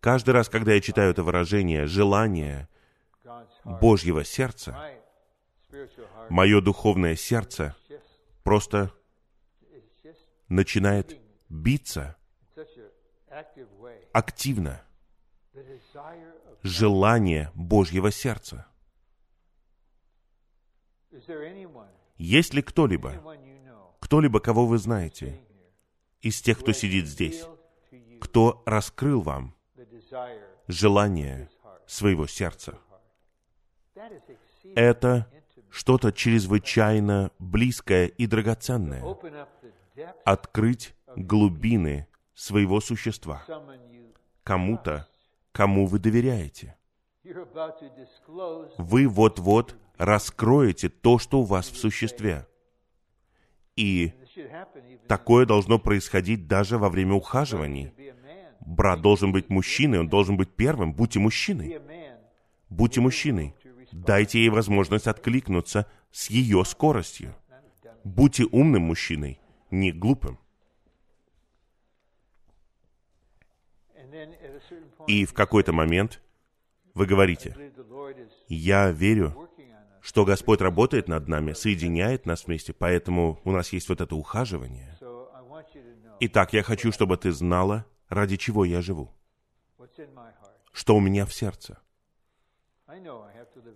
[0.00, 2.68] Каждый раз, когда я читаю это выражение «желание
[3.64, 4.97] Божьего сердца»,
[6.30, 7.74] мое духовное сердце
[8.42, 8.92] просто
[10.48, 11.18] начинает
[11.48, 12.16] биться
[14.12, 14.82] активно.
[16.62, 18.66] Желание Божьего сердца.
[22.16, 23.12] Есть ли кто-либо,
[24.00, 25.40] кто-либо, кого вы знаете,
[26.20, 27.44] из тех, кто сидит здесь,
[28.20, 29.54] кто раскрыл вам
[30.66, 31.48] желание
[31.86, 32.78] своего сердца?
[34.74, 35.30] Это.
[35.70, 39.04] Что-то чрезвычайно близкое и драгоценное.
[40.24, 43.42] Открыть глубины своего существа
[44.44, 45.06] кому-то,
[45.52, 46.76] кому вы доверяете.
[48.78, 52.46] Вы вот-вот раскроете то, что у вас в существе.
[53.76, 54.12] И
[55.06, 57.92] такое должно происходить даже во время ухаживаний.
[58.60, 60.94] Брат должен быть мужчиной, он должен быть первым.
[60.94, 61.80] Будьте мужчиной.
[62.70, 63.54] Будьте мужчиной.
[63.92, 67.34] Дайте ей возможность откликнуться с ее скоростью.
[68.04, 70.38] Будьте умным мужчиной, не глупым.
[75.06, 76.22] И в какой-то момент
[76.94, 77.56] вы говорите,
[78.48, 79.48] я верю,
[80.00, 84.96] что Господь работает над нами, соединяет нас вместе, поэтому у нас есть вот это ухаживание.
[86.20, 89.14] Итак, я хочу, чтобы ты знала, ради чего я живу,
[90.72, 91.78] что у меня в сердце.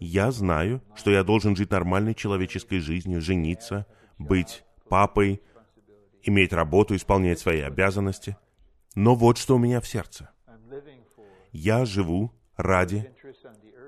[0.00, 3.86] Я знаю, что я должен жить нормальной человеческой жизнью, жениться,
[4.18, 5.40] быть папой,
[6.22, 8.36] иметь работу, исполнять свои обязанности.
[8.94, 10.30] Но вот что у меня в сердце.
[11.52, 13.12] Я живу ради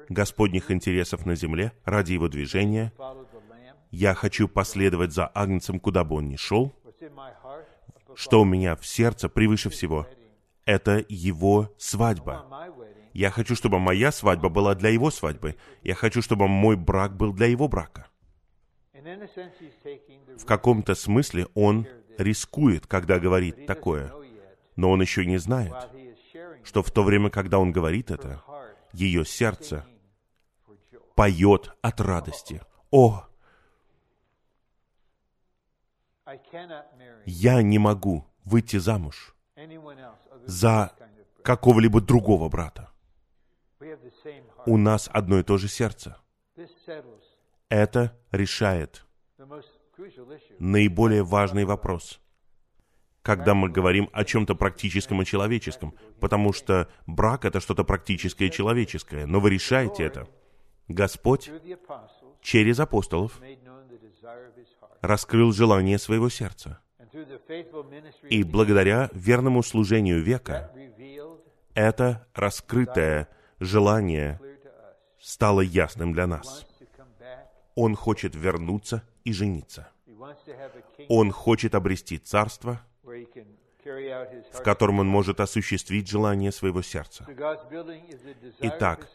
[0.09, 2.92] Господних интересов на земле, ради Его движения.
[3.90, 6.74] Я хочу последовать за Агнцем, куда бы он ни шел.
[8.14, 10.07] Что у меня в сердце превыше всего,
[10.64, 12.47] это Его свадьба.
[13.14, 15.56] Я хочу, чтобы моя свадьба была для Его свадьбы.
[15.82, 18.08] Я хочу, чтобы мой брак был для Его брака.
[18.92, 21.86] В каком-то смысле он
[22.18, 24.12] рискует, когда говорит такое,
[24.74, 25.74] но он еще не знает,
[26.64, 28.42] что в то время, когда он говорит это,
[28.92, 29.86] ее сердце
[31.14, 32.62] поет от радости.
[32.90, 33.24] О,
[37.26, 39.36] я не могу выйти замуж
[40.46, 40.92] за
[41.42, 42.93] какого-либо другого брата.
[44.66, 46.16] У нас одно и то же сердце.
[47.68, 49.04] Это решает
[50.58, 52.20] наиболее важный вопрос,
[53.22, 58.50] когда мы говорим о чем-то практическом и человеческом, потому что брак— это что-то практическое и
[58.50, 60.28] человеческое, но вы решаете это.
[60.88, 61.50] Господь
[62.40, 63.40] через апостолов
[65.00, 66.80] раскрыл желание своего сердца.
[68.28, 70.72] И благодаря верному служению века
[71.74, 73.28] это раскрытое
[73.60, 74.40] желание
[75.24, 76.66] стало ясным для нас.
[77.74, 79.88] Он хочет вернуться и жениться.
[81.09, 87.26] Он хочет обрести царство, в котором он может осуществить желание своего сердца.
[88.60, 89.09] Итак.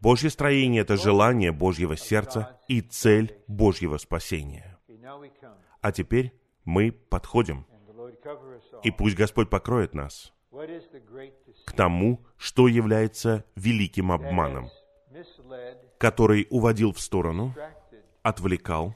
[0.00, 4.78] Божье строение— это желание Божьего сердца и цель Божьего спасения.
[5.80, 6.32] А теперь
[6.64, 7.66] мы подходим,
[8.82, 10.32] и пусть Господь покроет нас
[11.66, 14.70] к тому, что является великим обманом,
[15.98, 17.54] который уводил в сторону,
[18.22, 18.94] отвлекал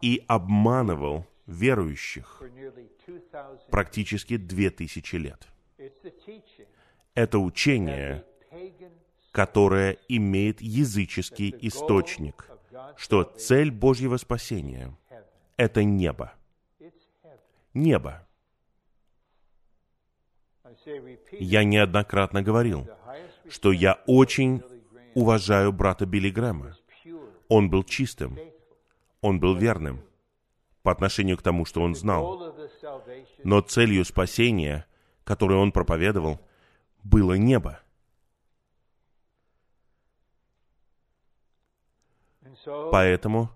[0.00, 5.48] и обманывал верующих for nearly 2,000 практически две тысячи лет.
[7.14, 8.24] Это учение,
[9.32, 12.46] которое имеет языческий источник,
[12.96, 14.94] что цель Божьего спасения
[15.58, 16.32] это небо.
[17.74, 18.26] Небо.
[21.32, 22.86] Я неоднократно говорил,
[23.50, 24.62] что я очень
[25.14, 26.76] уважаю брата Билли Грэма.
[27.48, 28.38] Он был чистым,
[29.20, 30.00] Он был верным
[30.82, 32.54] по отношению к тому, что он знал.
[33.44, 34.86] Но целью спасения,
[35.24, 36.40] которую он проповедовал,
[37.02, 37.80] было небо.
[42.90, 43.50] Поэтому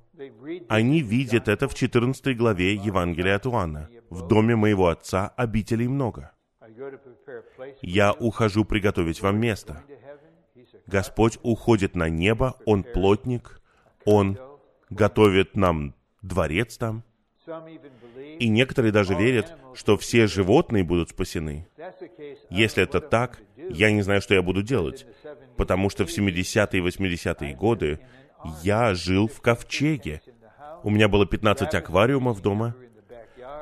[0.69, 3.89] они видят это в 14 главе Евангелия от Иоанна.
[4.10, 6.32] «В доме моего отца обителей много.
[7.82, 9.82] Я ухожу приготовить вам место».
[10.86, 13.60] Господь уходит на небо, Он плотник,
[14.05, 14.39] Он
[14.90, 17.05] готовит нам дворец там.
[18.39, 21.66] И некоторые даже верят, что все животные будут спасены.
[22.51, 25.06] Если это так, я не знаю, что я буду делать,
[25.56, 28.01] потому что в 70-е и 80-е годы
[28.62, 30.22] я жил в ковчеге.
[30.82, 32.74] У меня было 15 аквариумов дома,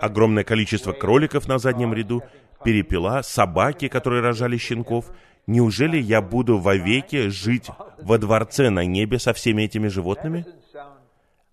[0.00, 2.22] огромное количество кроликов на заднем ряду,
[2.64, 5.12] перепела, собаки, которые рожали щенков.
[5.46, 7.68] Неужели я буду вовеки жить
[8.02, 10.46] во дворце на небе со всеми этими животными?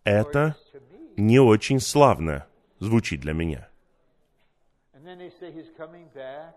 [0.03, 0.55] Это
[1.15, 2.45] не очень славно
[2.79, 3.67] звучит для меня.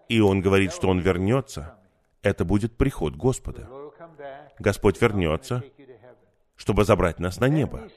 [0.08, 1.76] И он говорит, что он вернется.
[2.22, 3.68] Это будет приход Господа.
[4.58, 5.64] Господь вернется,
[6.56, 7.88] чтобы забрать нас на небо.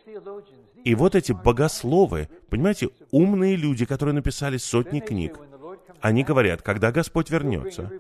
[0.86, 5.40] И вот эти богословы, понимаете, умные люди, которые написали сотни книг,
[6.02, 7.92] они говорят, когда Господь вернется,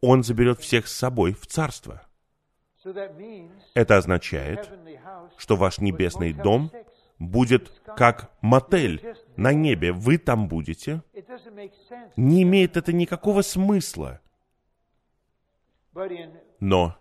[0.00, 2.02] Он заберет всех с собой в Царство.
[3.74, 4.70] Это означает,
[5.36, 6.70] что ваш небесный дом
[7.18, 9.92] будет как мотель на небе.
[9.92, 11.02] Вы там будете.
[12.16, 14.20] Не имеет это никакого смысла.
[16.60, 16.96] Но,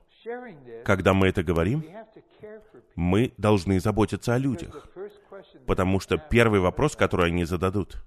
[0.83, 1.85] когда мы это говорим,
[2.95, 4.89] мы должны заботиться о людях.
[5.65, 8.03] Потому что первый вопрос, который они зададут,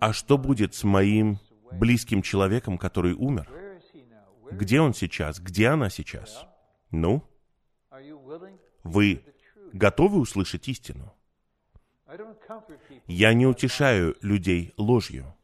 [0.00, 1.38] а что будет с моим
[1.72, 3.48] близким человеком, который умер?
[4.50, 5.40] Где он сейчас?
[5.40, 6.46] Где она сейчас?
[6.90, 7.22] Ну?
[8.84, 9.24] Вы
[9.72, 11.12] готовы услышать истину?
[13.06, 15.34] Я не утешаю людей ложью.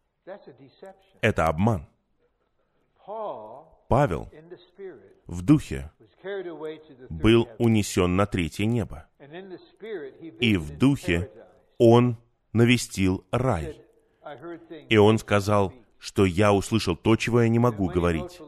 [1.20, 1.86] Это обман.
[3.88, 4.30] Павел
[5.26, 5.90] в духе
[7.10, 9.08] был унесен на третье небо.
[10.40, 11.30] И в духе
[11.78, 12.16] он
[12.52, 13.82] навестил рай.
[14.88, 18.40] И он сказал, что я услышал то, чего я не могу говорить.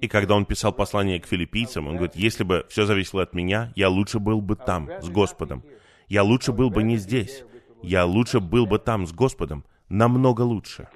[0.00, 3.72] И когда он писал послание к филиппийцам, он говорит, если бы все зависело от меня,
[3.74, 5.64] я лучше был бы там, с Господом.
[6.08, 7.44] Я лучше был бы не здесь.
[7.82, 9.64] Я лучше был бы там, с Господом.
[9.88, 10.88] Намного лучше.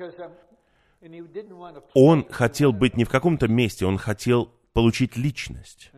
[1.94, 5.90] Он хотел быть не в каком-то месте, он хотел получить личность.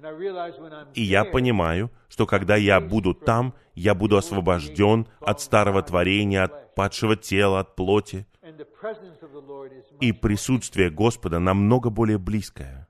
[0.94, 6.74] И я понимаю, что когда я буду там, я буду освобожден от старого творения, от
[6.74, 8.26] падшего тела, от плоти.
[10.00, 12.88] И присутствие Господа намного более близкое.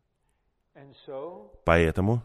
[1.64, 2.22] Поэтому,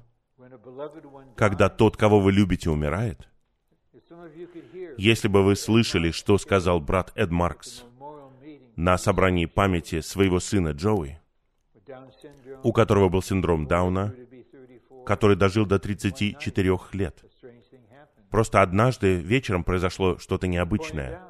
[1.36, 3.30] когда тот, кого вы любите, умирает,
[4.98, 7.84] если бы вы слышали, что сказал брат Эд Маркс
[8.76, 11.20] на собрании памяти своего сына Джоуи,
[12.64, 14.14] у которого был синдром Дауна,
[15.06, 17.24] который дожил до 34 лет.
[18.30, 21.22] Просто однажды вечером произошло что-то необычное,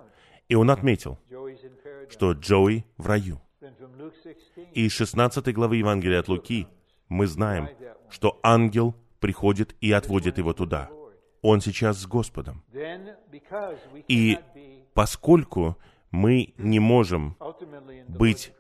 [0.48, 1.18] и он отметил,
[2.10, 3.42] что Джоуи в раю.
[4.74, 6.68] И из 16 главы Евангелия от Луки
[7.08, 7.70] мы знаем,
[8.10, 10.90] что ангел приходит и отводит его туда.
[11.42, 12.64] Он сейчас с Господом.
[14.08, 14.40] И
[14.94, 15.78] поскольку
[16.12, 17.38] мы не можем
[18.08, 18.52] быть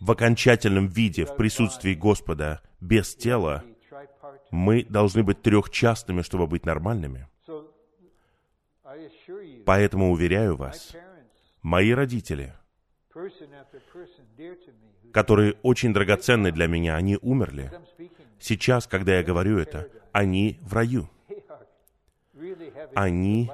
[0.00, 3.64] в окончательном виде, в присутствии Господа, без тела,
[4.50, 7.28] мы должны быть трехчастными, чтобы быть нормальными.
[9.64, 10.94] Поэтому уверяю вас,
[11.62, 12.54] мои родители,
[15.12, 17.70] которые очень драгоценны для меня, они умерли.
[18.38, 21.08] Сейчас, когда я говорю это, они в раю.
[22.94, 23.50] Они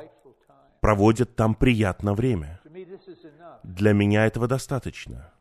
[0.81, 2.60] проводят там приятное время.
[3.62, 5.32] Для меня этого достаточно.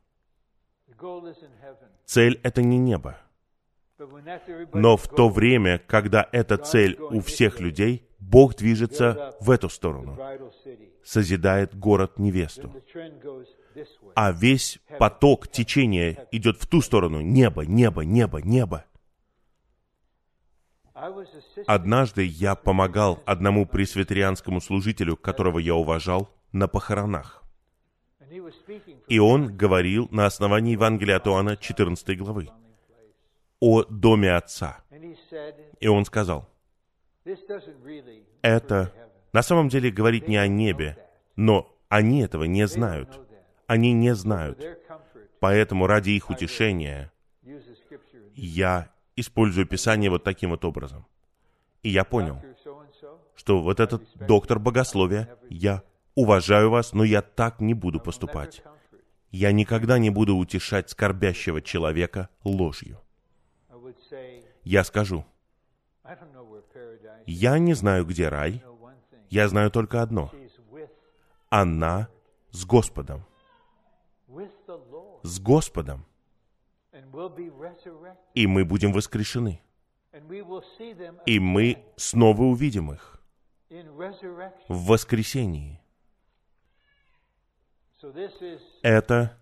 [2.06, 3.18] Цель— это не небо.
[4.74, 10.18] Но в то время, когда эта цель у всех людей, Бог движется в эту сторону,
[11.04, 12.74] созидает город-невесту.
[14.16, 17.22] А весь поток течения идет в ту сторону.
[17.22, 18.86] Небо, небо, небо, небо.
[21.68, 27.41] Однажды я помогал одному пресвитерианскому служителю, которого я уважал, на похоронах.
[29.08, 32.50] И он говорил на основании Евангелия от Иоанна 14 главы
[33.60, 34.84] о доме Отца.
[35.80, 36.50] И он сказал,
[38.42, 38.94] это
[39.34, 40.98] на самом деле говорит не о небе,
[41.36, 43.20] но они этого не знают.
[43.68, 44.64] Они не знают.
[45.40, 47.12] Поэтому ради их утешения
[48.36, 51.06] я использую Писание вот таким вот образом.
[51.84, 52.42] И я понял,
[53.36, 55.84] что вот этот доктор богословия, я
[56.16, 58.64] уважаю вас, но я так не буду поступать.
[59.32, 63.00] Я никогда не буду утешать скорбящего человека ложью.
[64.64, 65.26] Я скажу,
[67.26, 68.64] я не знаю, где рай,
[69.30, 70.32] я знаю только одно.
[71.50, 72.10] Она
[72.52, 73.26] с Господом.
[75.24, 76.06] С Господом.
[78.34, 79.62] И мы будем воскрешены.
[81.26, 83.22] И мы снова увидим их
[84.68, 85.81] в воскресении.
[88.82, 89.38] Это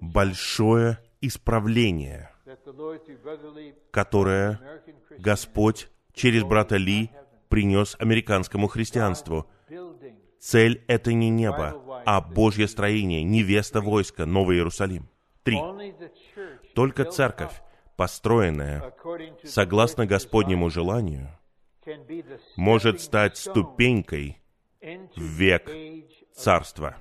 [0.00, 2.30] большое исправление,
[3.90, 4.60] которое
[5.18, 7.10] Господь через брата Ли
[7.48, 9.46] принес американскому христианству.
[10.38, 15.08] Цель— это не небо, а Божье строение, невеста войска, Новый Иерусалим.
[15.42, 15.58] Три.
[16.74, 17.62] Только церковь,
[17.96, 18.94] построенная
[19.44, 21.28] согласно Господнему желанию,
[22.56, 24.38] может стать ступенькой
[24.82, 25.70] в век
[26.34, 26.96] царства.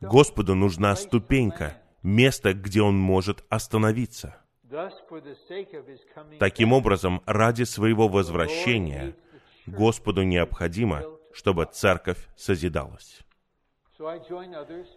[0.00, 4.36] Господу нужна ступенька, место, где Он может остановиться.
[6.38, 9.14] Таким образом, ради своего возвращения
[9.66, 11.02] Господу необходимо,
[11.32, 13.20] чтобы церковь созидалась.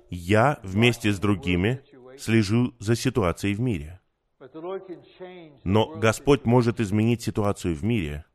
[0.10, 1.82] Я вместе с другими
[2.20, 4.00] слежу за ситуацией в мире.
[5.64, 8.26] Но Господь может изменить ситуацию в мире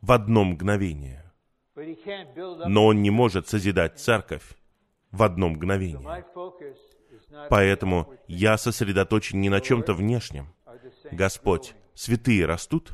[0.00, 1.19] в одно мгновение.
[2.66, 4.56] Но Он не может созидать церковь
[5.10, 6.24] в одно мгновение.
[7.48, 10.52] Поэтому я сосредоточен не на чем-то внешнем.
[11.10, 12.92] Господь, святые растут,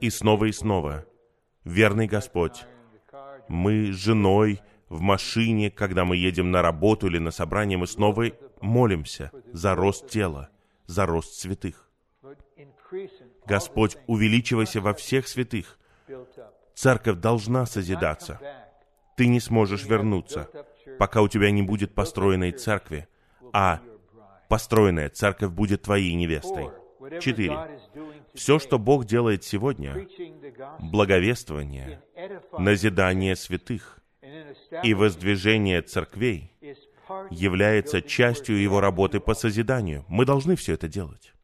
[0.00, 1.06] и снова и снова.
[1.64, 2.64] Верный Господь,
[3.48, 8.26] мы с женой в машине, когда мы едем на работу или на собрание, мы снова
[8.60, 10.50] молимся за рост тела,
[10.86, 11.88] за рост святых.
[13.46, 15.78] Господь, увеличивайся во всех святых.
[16.74, 18.40] Церковь должна созидаться.
[19.16, 20.48] Ты не сможешь вернуться,
[20.98, 23.08] пока у тебя не будет построенной церкви,
[23.52, 23.80] а
[24.48, 26.70] построенная церковь будет твоей невестой.
[27.20, 27.80] Четыре.
[28.34, 30.06] Все, что Бог делает сегодня,
[30.78, 32.02] благовествование,
[32.56, 33.98] назидание святых
[34.82, 36.52] и воздвижение церквей,
[37.30, 40.04] является частью Его работы по созиданию.
[40.08, 41.34] Мы должны все это делать.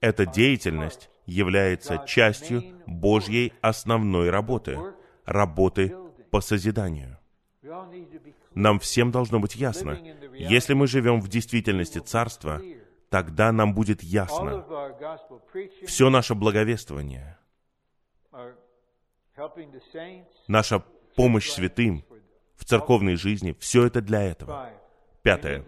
[0.00, 4.78] Эта деятельность является частью Божьей основной работы,
[5.24, 5.94] работы
[6.30, 7.18] по созиданию.
[8.54, 9.98] Нам всем должно быть ясно,
[10.32, 12.62] если мы живем в действительности Царства,
[13.10, 14.64] тогда нам будет ясно.
[15.84, 17.38] Все наше благовествование,
[20.48, 20.84] наша
[21.14, 22.04] помощь святым
[22.54, 24.70] в церковной жизни, все это для этого.
[25.26, 25.64] Пятое.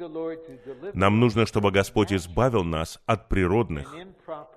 [0.94, 3.92] Нам нужно, чтобы Господь избавил нас от природных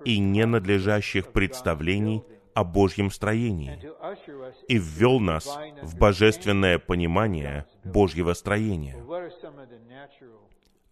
[0.04, 2.22] и ненадлежащих представлений
[2.54, 3.80] о Божьем строении
[4.68, 8.96] и ввел нас в божественное понимание Божьего строения.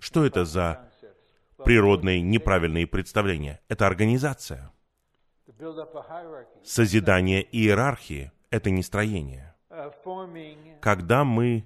[0.01, 0.91] Что это за
[1.65, 3.61] природные неправильные представления?
[3.69, 4.73] Это организация.
[6.65, 9.55] Созидание иерархии— это не строение.
[10.81, 11.65] Когда мы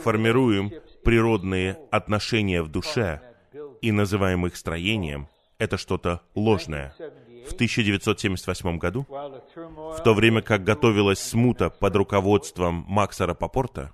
[0.00, 0.70] формируем
[1.04, 3.20] природные отношения в душе
[3.80, 6.94] и называем их строением, это что-то ложное.
[7.48, 13.92] В 1978 году, в то время как готовилась смута под руководством Макса Рапопорта,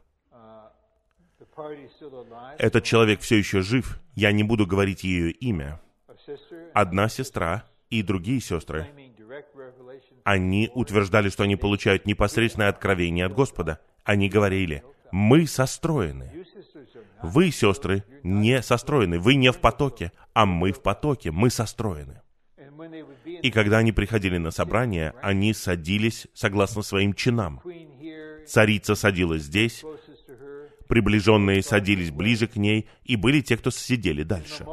[2.59, 5.80] этот человек все еще жив, я не буду говорить ее имя.
[6.74, 8.86] Одна сестра и другие сестры,
[10.24, 13.80] они утверждали, что они получают непосредственное откровение от Господа.
[14.05, 16.44] Они говорили, мы состроены.
[17.23, 19.19] Вы, сестры, не состроены.
[19.19, 21.31] Вы не в потоке, а мы в потоке.
[21.31, 22.23] Мы состроены.
[23.43, 27.61] И когда они приходили на собрание, они садились согласно своим чинам.
[28.47, 29.85] Царица садилась здесь,
[30.89, 34.65] приближенные садились ближе к ней, и были те, кто сидели дальше.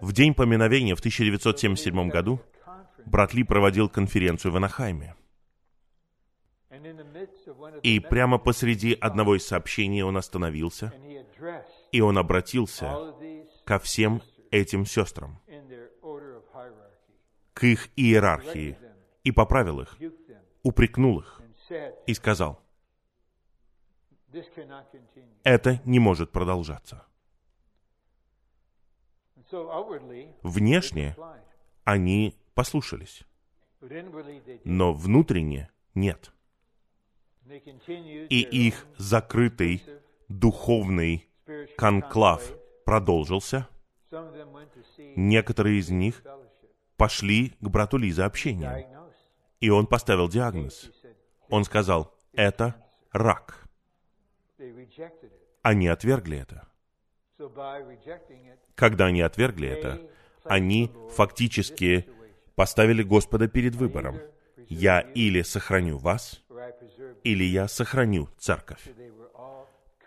[0.00, 2.40] В день поминовения в 1977 году
[3.06, 5.14] брат Ли проводил конференцию в Анахайме.
[7.82, 10.92] И прямо посреди одного из сообщений он остановился,
[11.92, 13.14] и он обратился
[13.64, 15.40] ко всем этим сестрам,
[17.52, 18.76] к их иерархии,
[19.24, 19.96] и поправил их,
[20.62, 21.40] упрекнул их,
[22.06, 22.60] и сказал,
[25.42, 27.06] это не может продолжаться.
[30.42, 31.16] Внешне
[31.84, 33.24] они послушались,
[34.64, 36.32] но внутренне нет
[38.28, 39.82] и их закрытый
[40.28, 41.28] духовный
[41.76, 42.52] конклав
[42.84, 43.66] продолжился
[45.16, 46.22] Некоторые из них
[46.96, 48.86] пошли к брату Ли за общением,
[49.60, 50.90] и он поставил диагноз.
[51.48, 52.74] Он сказал, это
[53.12, 53.68] рак.
[55.62, 56.68] Они отвергли это.
[58.74, 60.00] Когда они отвергли это,
[60.44, 62.08] они фактически
[62.54, 64.20] поставили Господа перед выбором.
[64.70, 66.42] Я или сохраню вас,
[67.24, 68.80] или я сохраню церковь.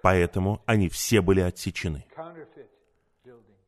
[0.02, 2.06] Поэтому они все были отсечены.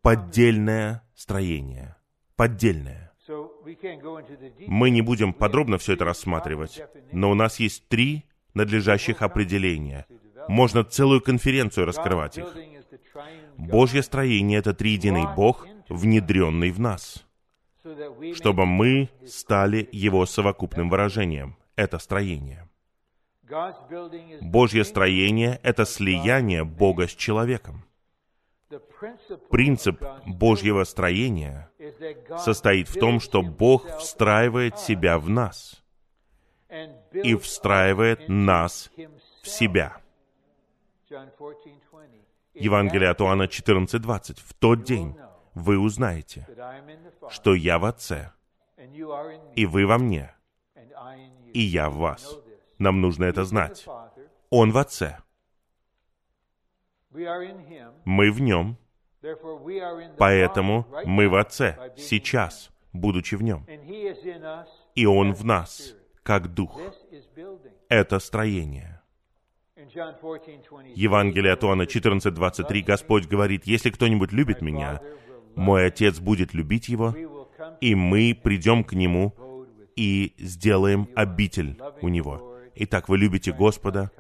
[0.02, 1.98] Поддельное строение.
[2.36, 3.12] Поддельное.
[4.68, 6.82] Мы не будем подробно все это рассматривать,
[7.12, 8.24] но у нас есть три
[8.54, 10.06] надлежащих определения.
[10.48, 12.46] Можно целую конференцию раскрывать их.
[13.58, 17.26] Божье строение— это триединый Бог, внедренный в нас,
[18.34, 21.58] чтобы мы стали Его совокупным выражением.
[21.76, 22.68] Это строение.
[24.42, 27.86] Божье строение— это слияние Бога с человеком.
[29.52, 31.70] Принцип Божьего строения
[32.38, 35.84] состоит в том, что Бог встраивает себя в нас
[37.14, 38.90] и встраивает нас
[39.44, 39.98] в себя.
[41.10, 42.26] John 14:20.
[42.56, 44.40] Евангелие от Иоанна 14.20.
[44.44, 45.16] В тот день
[45.54, 46.48] вы узнаете,
[47.30, 48.32] Что я в Отце,
[49.56, 50.34] и вы во мне,
[51.54, 52.38] и я в вас.
[52.78, 53.86] Нам нужно это знать.
[54.50, 55.18] Он в Отце,
[57.12, 58.78] мы в Нем,
[60.18, 63.66] поэтому мы в Отце сейчас, будучи в Нем.
[64.96, 66.80] И Он в нас, как Дух.
[67.90, 69.02] Это строение.
[69.78, 70.94] In John 14:20.
[70.96, 75.02] Евангелие от Иоанна 14.23 Господь говорит, «Если кто-нибудь любит Меня,
[75.56, 77.16] мой Отец будет любить его,
[77.82, 79.34] и мы придем к Нему
[79.96, 82.56] и сделаем обитель у Него».
[82.76, 84.12] Итак, вы любите Господа,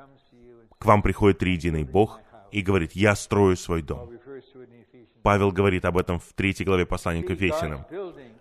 [0.77, 2.21] к вам приходит триединый Бог
[2.51, 4.11] и говорит, «Я строю свой дом».
[5.23, 7.85] Павел говорит об этом в третьей главе послания к Ефесиным.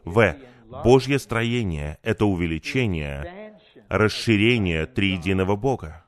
[0.04, 0.36] В.
[0.82, 3.58] Божье строение— это увеличение,
[3.88, 6.03] расширение триединого Бога,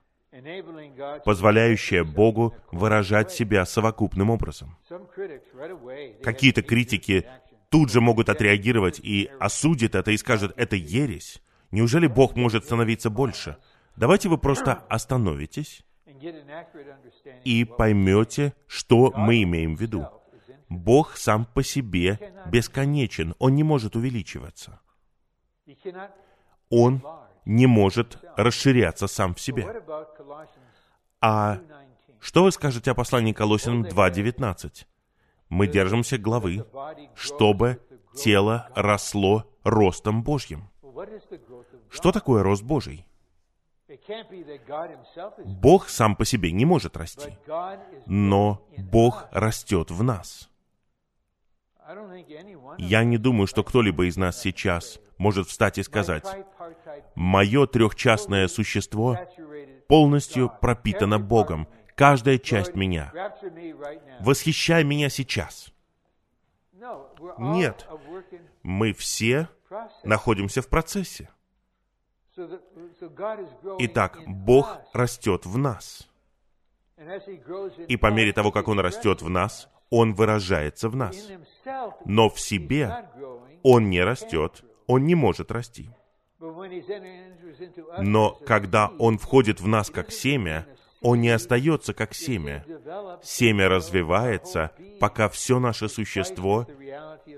[1.25, 4.77] позволяющее Богу выражать себя совокупным образом.
[6.23, 7.27] Какие-то критики
[7.71, 11.43] тут же могут отреагировать и осудят это и скажут, это ересь.
[11.71, 13.57] Неужели Бог может становиться больше?
[13.97, 15.85] Давайте вы просто остановитесь
[17.45, 20.07] и поймете, что мы имеем в виду.
[20.69, 24.81] Бог сам по себе бесконечен, Он не может увеличиваться.
[26.71, 27.03] Он.
[27.47, 29.65] Не может расширяться сам в себе.
[31.21, 31.77] А 2:19?
[32.21, 34.85] что вы скажете о послании к Колоссянам 2.19?
[35.49, 36.67] Мы держимся главы,
[37.15, 37.81] чтобы
[38.15, 40.69] тело росло ростом Божьим.
[41.89, 43.07] Что такое рост Божий?
[45.45, 47.39] Бог сам по себе не может расти,
[48.07, 50.51] но Бог растет в нас.
[52.79, 56.25] Я не думаю, что кто-либо из нас сейчас может встать и сказать,
[57.15, 59.19] «Мое трехчастное существо
[59.89, 63.13] полностью пропитано Богом, каждая часть меня.
[64.21, 65.73] Восхищай меня сейчас».
[67.39, 67.89] Нет.
[68.63, 69.49] Мы все
[70.05, 71.29] находимся в процессе.
[73.79, 76.09] Итак, Бог растет в нас.
[77.89, 81.17] И по мере того, как Он растет в нас, Он выражается в нас.
[82.05, 83.09] Но в себе
[83.63, 85.91] Он не растет, Он не может расти.
[87.99, 90.67] Но когда Он входит в нас как семя,
[91.03, 92.65] Он не остается как семя.
[93.23, 96.67] Семя развивается, пока все наше существо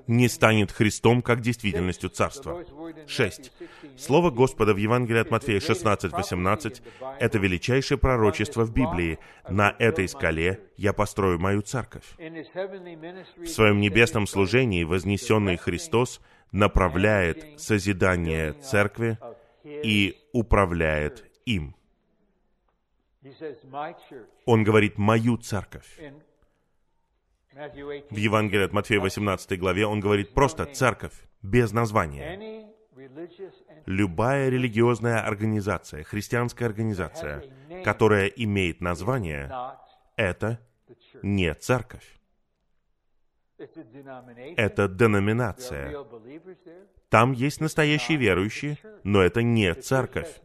[0.07, 2.65] не станет Христом как действительностью Царства.
[3.07, 3.53] 6.
[3.97, 6.83] Слово Господа в Евангелии от Матфея 16:18—
[7.21, 9.19] это величайшее пророчество в Библии.
[9.49, 12.05] «На этой скале я построю мою церковь».
[12.17, 16.21] В своем небесном служении вознесенный Христос
[16.53, 19.19] направляет созидание церкви
[19.65, 21.75] и управляет им.
[24.47, 25.99] Он говорит «мою церковь».
[27.59, 32.69] В 18, Евангелии от Матфея 18 главе он говорит просто «церковь», без названия.
[33.85, 37.43] Любая религиозная организация, христианская организация,
[37.83, 39.53] которая имеет название,
[40.15, 40.61] это
[41.23, 42.05] не церковь.
[43.59, 46.07] Это деноминация.
[47.09, 50.41] Там есть настоящие верующие, но это не церковь.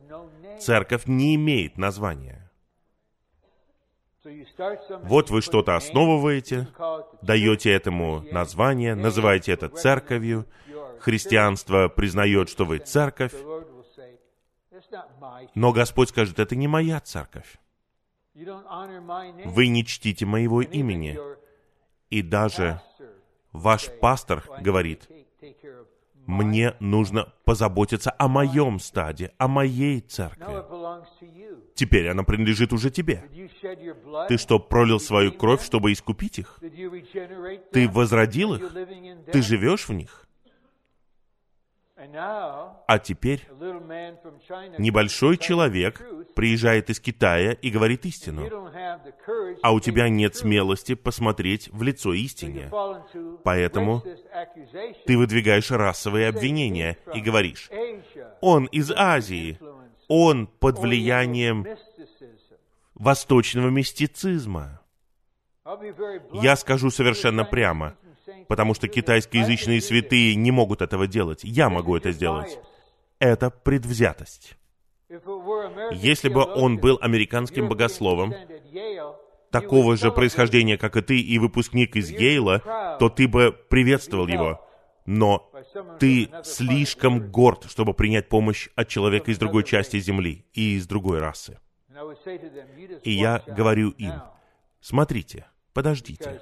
[0.59, 2.42] Церковь не имеет названия.
[5.03, 6.67] Вот вы что-то основываете,
[7.21, 10.45] даете этому название, называете это церковью.
[10.99, 14.17] Христианство признает, что вы церковь, The Lord will say,
[14.71, 15.49] "That's not my church.
[15.55, 17.57] но Господь скажет, это не моя церковь.
[18.33, 21.19] Вы не чтите моего имени.
[22.09, 22.81] И даже
[23.51, 25.07] Ваш пастор говорит,
[26.25, 30.45] мне нужно позаботиться о моем стаде, о моей церкви.
[31.75, 33.23] Теперь она принадлежит уже тебе.
[34.27, 36.59] Ты что, пролил свою кровь, чтобы искупить их?
[37.71, 38.73] Ты возродил их?
[39.31, 40.22] Ты живешь в них?
[42.87, 43.47] А теперь
[44.77, 46.01] небольшой человек
[46.35, 48.49] приезжает из Китая и говорит истину,
[49.61, 52.71] а у тебя нет смелости посмотреть в лицо истине.
[53.43, 54.03] Поэтому
[55.05, 57.69] ты выдвигаешь расовые обвинения и говоришь,
[58.41, 59.59] он из Азии,
[60.07, 61.65] он под влиянием
[62.95, 64.81] восточного мистицизма.
[66.33, 67.95] Я скажу совершенно прямо,
[68.47, 71.41] потому что китайскоязычные святые не могут этого делать.
[71.43, 72.59] Я могу это сделать.
[73.19, 74.57] Это предвзятость.
[75.91, 78.33] Если бы он был американским богословом,
[79.51, 84.59] такого же происхождения, как и ты, и выпускник из Йейла, то ты бы приветствовал его.
[85.05, 85.51] Но
[85.99, 91.19] ты слишком горд, чтобы принять помощь от человека из другой части Земли и из другой
[91.19, 91.59] расы.
[93.03, 94.13] И я говорю им,
[94.81, 96.41] смотрите, подождите,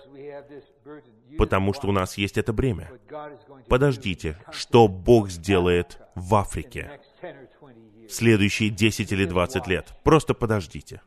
[1.38, 2.92] потому что у нас есть это бремя.
[3.68, 7.00] Подождите, что Бог сделает в Африке
[8.08, 9.94] в следующие 10 или 20 лет.
[10.04, 11.02] Просто подождите.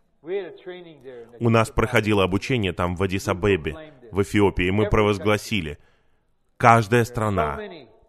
[1.41, 5.79] У нас проходило обучение там в Адис-Абебе, в Эфиопии, и мы провозгласили,
[6.57, 7.59] каждая страна,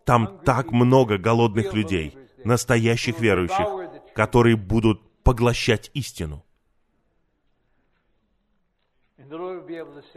[0.05, 3.67] там так много голодных людей, настоящих верующих,
[4.13, 6.44] которые будут поглощать истину.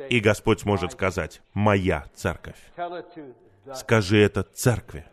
[0.08, 2.58] И Господь сможет сказать, «Моя церковь».
[3.74, 5.04] Скажи это церкви.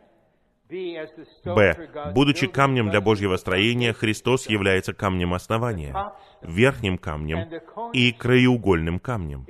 [0.67, 2.11] Б.
[2.13, 5.93] Будучи камнем для Божьего строения, Христос является камнем основания,
[6.41, 7.61] верхним камнем
[7.93, 9.45] и краеугольным камнем.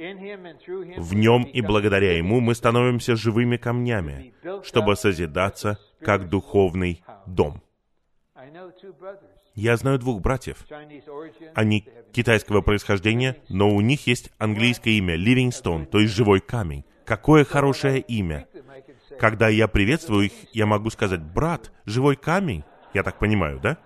[0.98, 7.62] В нем и благодаря Ему мы становимся живыми камнями, чтобы созидаться как духовный дом.
[9.56, 10.58] Я знаю двух братьев.
[11.54, 16.84] Они китайского происхождения, но у них есть английское имя Ливингстон, то есть живой камень.
[17.06, 18.48] Какое хорошее имя.
[19.18, 22.64] Когда я приветствую их, я могу сказать, брат, живой камень.
[22.94, 23.78] Я так понимаю, да?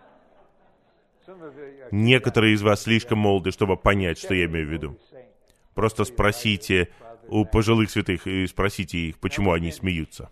[1.91, 4.97] Некоторые из вас слишком молоды, чтобы понять, что я имею в виду.
[5.75, 6.89] Просто спросите
[7.27, 10.31] у пожилых святых и спросите их, почему они смеются.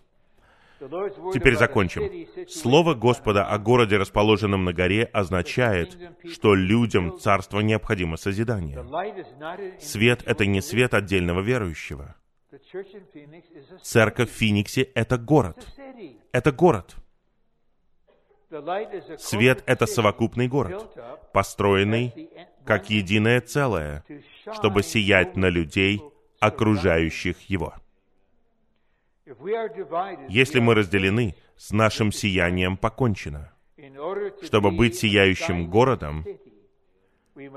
[0.78, 2.26] Теперь закончим.
[2.48, 8.84] Слово Господа о городе, расположенном на горе, означает, что людям царство необходимо созидание.
[9.80, 12.14] Свет— это не свет отдельного верующего.
[13.82, 15.66] Церковь в Фениксе— это город.
[16.32, 16.96] Это город.
[19.18, 20.96] Свет— это совокупный город,
[21.32, 22.30] построенный
[22.64, 24.04] как единое целое,
[24.52, 26.00] чтобы сиять на людей,
[26.40, 27.74] окружающих его.
[30.28, 33.52] Если мы разделены, с нашим сиянием покончено.
[34.42, 36.24] Чтобы быть сияющим городом,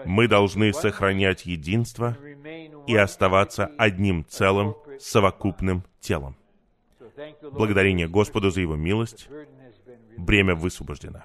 [0.06, 2.18] мы должны сохранять единство
[2.88, 6.36] и оставаться одним целым, совокупным телом.
[7.42, 9.30] Благодарение Господу за Его милость,
[10.18, 11.24] бремя высвобождено.